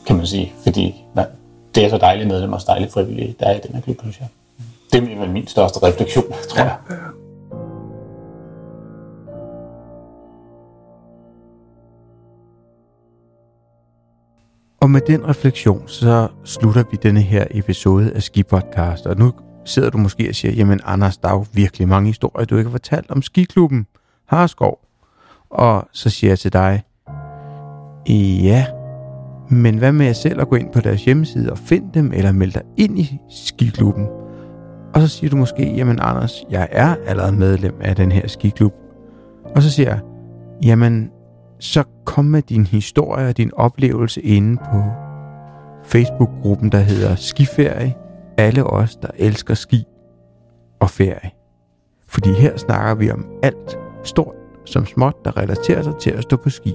kan 0.07 0.17
man 0.17 0.27
sige, 0.27 0.53
fordi 0.63 1.05
man, 1.15 1.25
det 1.75 1.85
er 1.85 1.89
så 1.89 1.99
dejligt 1.99 2.29
medlem 2.29 2.53
og 2.53 2.61
så 2.61 2.67
dejligt 2.69 2.93
frivillige, 2.93 3.37
der 3.41 3.47
er 3.47 3.55
i 3.55 3.61
den 3.67 3.75
her 3.75 3.83
klub, 3.83 3.97
synes 4.01 4.21
jeg. 4.21 4.29
Det 4.93 5.13
er 5.13 5.19
vel 5.19 5.31
min 5.31 5.47
største 5.47 5.83
refleksion, 5.83 6.25
tror 6.49 6.65
ja. 6.65 6.71
Og 14.87 14.91
med 14.91 15.01
den 15.01 15.29
refleksion, 15.29 15.89
så 15.89 16.29
slutter 16.45 16.85
vi 16.91 16.97
denne 17.03 17.21
her 17.21 17.45
episode 17.51 18.13
af 18.13 18.23
Ski 18.23 18.43
Podcast. 18.43 19.07
Og 19.07 19.17
nu 19.17 19.33
sidder 19.65 19.91
du 19.91 19.99
måske 19.99 20.29
og 20.29 20.35
siger, 20.35 20.53
jamen 20.53 20.81
Anders, 20.85 21.17
der 21.17 21.29
er 21.29 21.33
jo 21.33 21.45
virkelig 21.53 21.89
mange 21.89 22.07
historier, 22.07 22.47
du 22.47 22.57
ikke 22.57 22.69
har 22.69 22.73
fortalt 22.73 23.11
om 23.11 23.23
skiklubben 23.23 23.87
Harskov. 24.27 24.79
Og 25.51 25.89
så 25.93 26.11
siger 26.11 26.31
jeg 26.31 26.39
til 26.39 26.53
dig, 26.53 26.83
ja, 28.43 28.67
men 29.51 29.79
hvad 29.79 29.93
med 29.93 30.07
at 30.07 30.17
selv 30.17 30.41
at 30.41 30.49
gå 30.49 30.57
ind 30.57 30.73
på 30.73 30.81
deres 30.81 31.05
hjemmeside 31.05 31.51
og 31.53 31.59
finde 31.59 31.89
dem, 31.95 32.13
eller 32.13 32.33
melde 32.33 32.53
dig 32.53 32.63
ind 32.77 32.99
i 32.99 33.19
skiklubben? 33.31 34.07
Og 34.95 35.01
så 35.01 35.09
siger 35.09 35.31
du 35.31 35.37
måske, 35.37 35.75
jamen 35.75 35.99
Anders, 36.01 36.45
jeg 36.51 36.69
er 36.71 36.97
allerede 37.07 37.33
medlem 37.33 37.75
af 37.81 37.97
den 37.97 38.13
her 38.13 38.29
skiklub. 38.29 38.73
Og 39.55 39.63
så 39.63 39.71
siger 39.71 39.89
jeg, 39.89 40.01
jamen 40.63 41.11
så 41.67 41.85
kom 42.05 42.25
med 42.25 42.43
din 42.43 42.67
historie 42.67 43.29
og 43.29 43.37
din 43.37 43.55
oplevelse 43.55 44.23
inde 44.23 44.57
på 44.57 44.83
Facebook-gruppen, 45.85 46.73
der 46.73 46.79
hedder 46.79 47.15
Skiferie. 47.15 47.95
Alle 48.39 48.65
os, 48.65 48.97
der 48.97 49.09
elsker 49.19 49.55
ski 49.55 49.85
og 50.81 50.91
ferie. 50.91 51.31
Fordi 52.09 52.33
her 52.33 52.57
snakker 52.57 52.95
vi 52.95 53.11
om 53.11 53.27
alt 53.43 53.79
stort 54.05 54.35
som 54.65 54.87
småt, 54.87 55.25
der 55.25 55.37
relaterer 55.37 55.83
sig 55.83 55.97
til 56.01 56.11
at 56.11 56.23
stå 56.23 56.37
på 56.37 56.51
ski. 56.51 56.75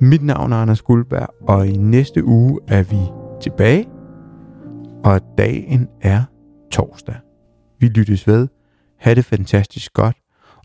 Mit 0.00 0.22
navn 0.22 0.52
er 0.52 0.56
Anders 0.56 0.82
Guldberg, 0.82 1.28
og 1.48 1.68
i 1.68 1.76
næste 1.76 2.24
uge 2.24 2.60
er 2.68 2.82
vi 2.82 2.98
tilbage, 3.40 3.88
og 5.04 5.20
dagen 5.38 5.88
er 6.00 6.22
torsdag. 6.70 7.16
Vi 7.78 7.86
lyttes 7.86 8.26
ved. 8.26 8.48
Ha' 8.98 9.14
det 9.14 9.24
fantastisk 9.24 9.92
godt, 9.92 10.16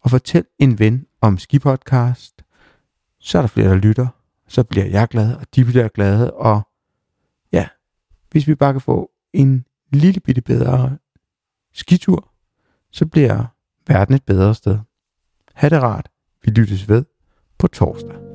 og 0.04 0.10
fortæl 0.10 0.44
en 0.60 0.80
ven 0.80 1.06
om 1.22 1.38
Skipodcast. 1.38 2.39
Så 3.20 3.38
er 3.38 3.42
der 3.42 3.48
flere, 3.48 3.70
der 3.70 3.76
lytter. 3.76 4.08
Så 4.48 4.64
bliver 4.64 4.86
jeg 4.86 5.08
glad, 5.08 5.36
og 5.36 5.56
de 5.56 5.66
bliver 5.66 5.88
glade, 5.88 6.34
og 6.34 6.62
ja, 7.52 7.68
hvis 8.32 8.48
vi 8.48 8.56
bare 8.56 8.74
kan 8.74 8.82
få 8.82 9.12
en 9.34 9.66
lille 9.92 10.20
bitte 10.20 10.42
bedre 10.42 10.98
skitur, 11.74 12.32
så 12.92 13.06
bliver 13.06 13.46
verden 13.88 14.16
et 14.16 14.26
bedre 14.26 14.56
sted. 14.56 14.80
Ha' 15.54 15.70
det 15.70 15.82
rart. 15.82 16.10
Vi 16.44 16.52
lyttes 16.52 16.90
ved 16.90 17.06
på 17.58 17.68
torsdag. 17.68 18.29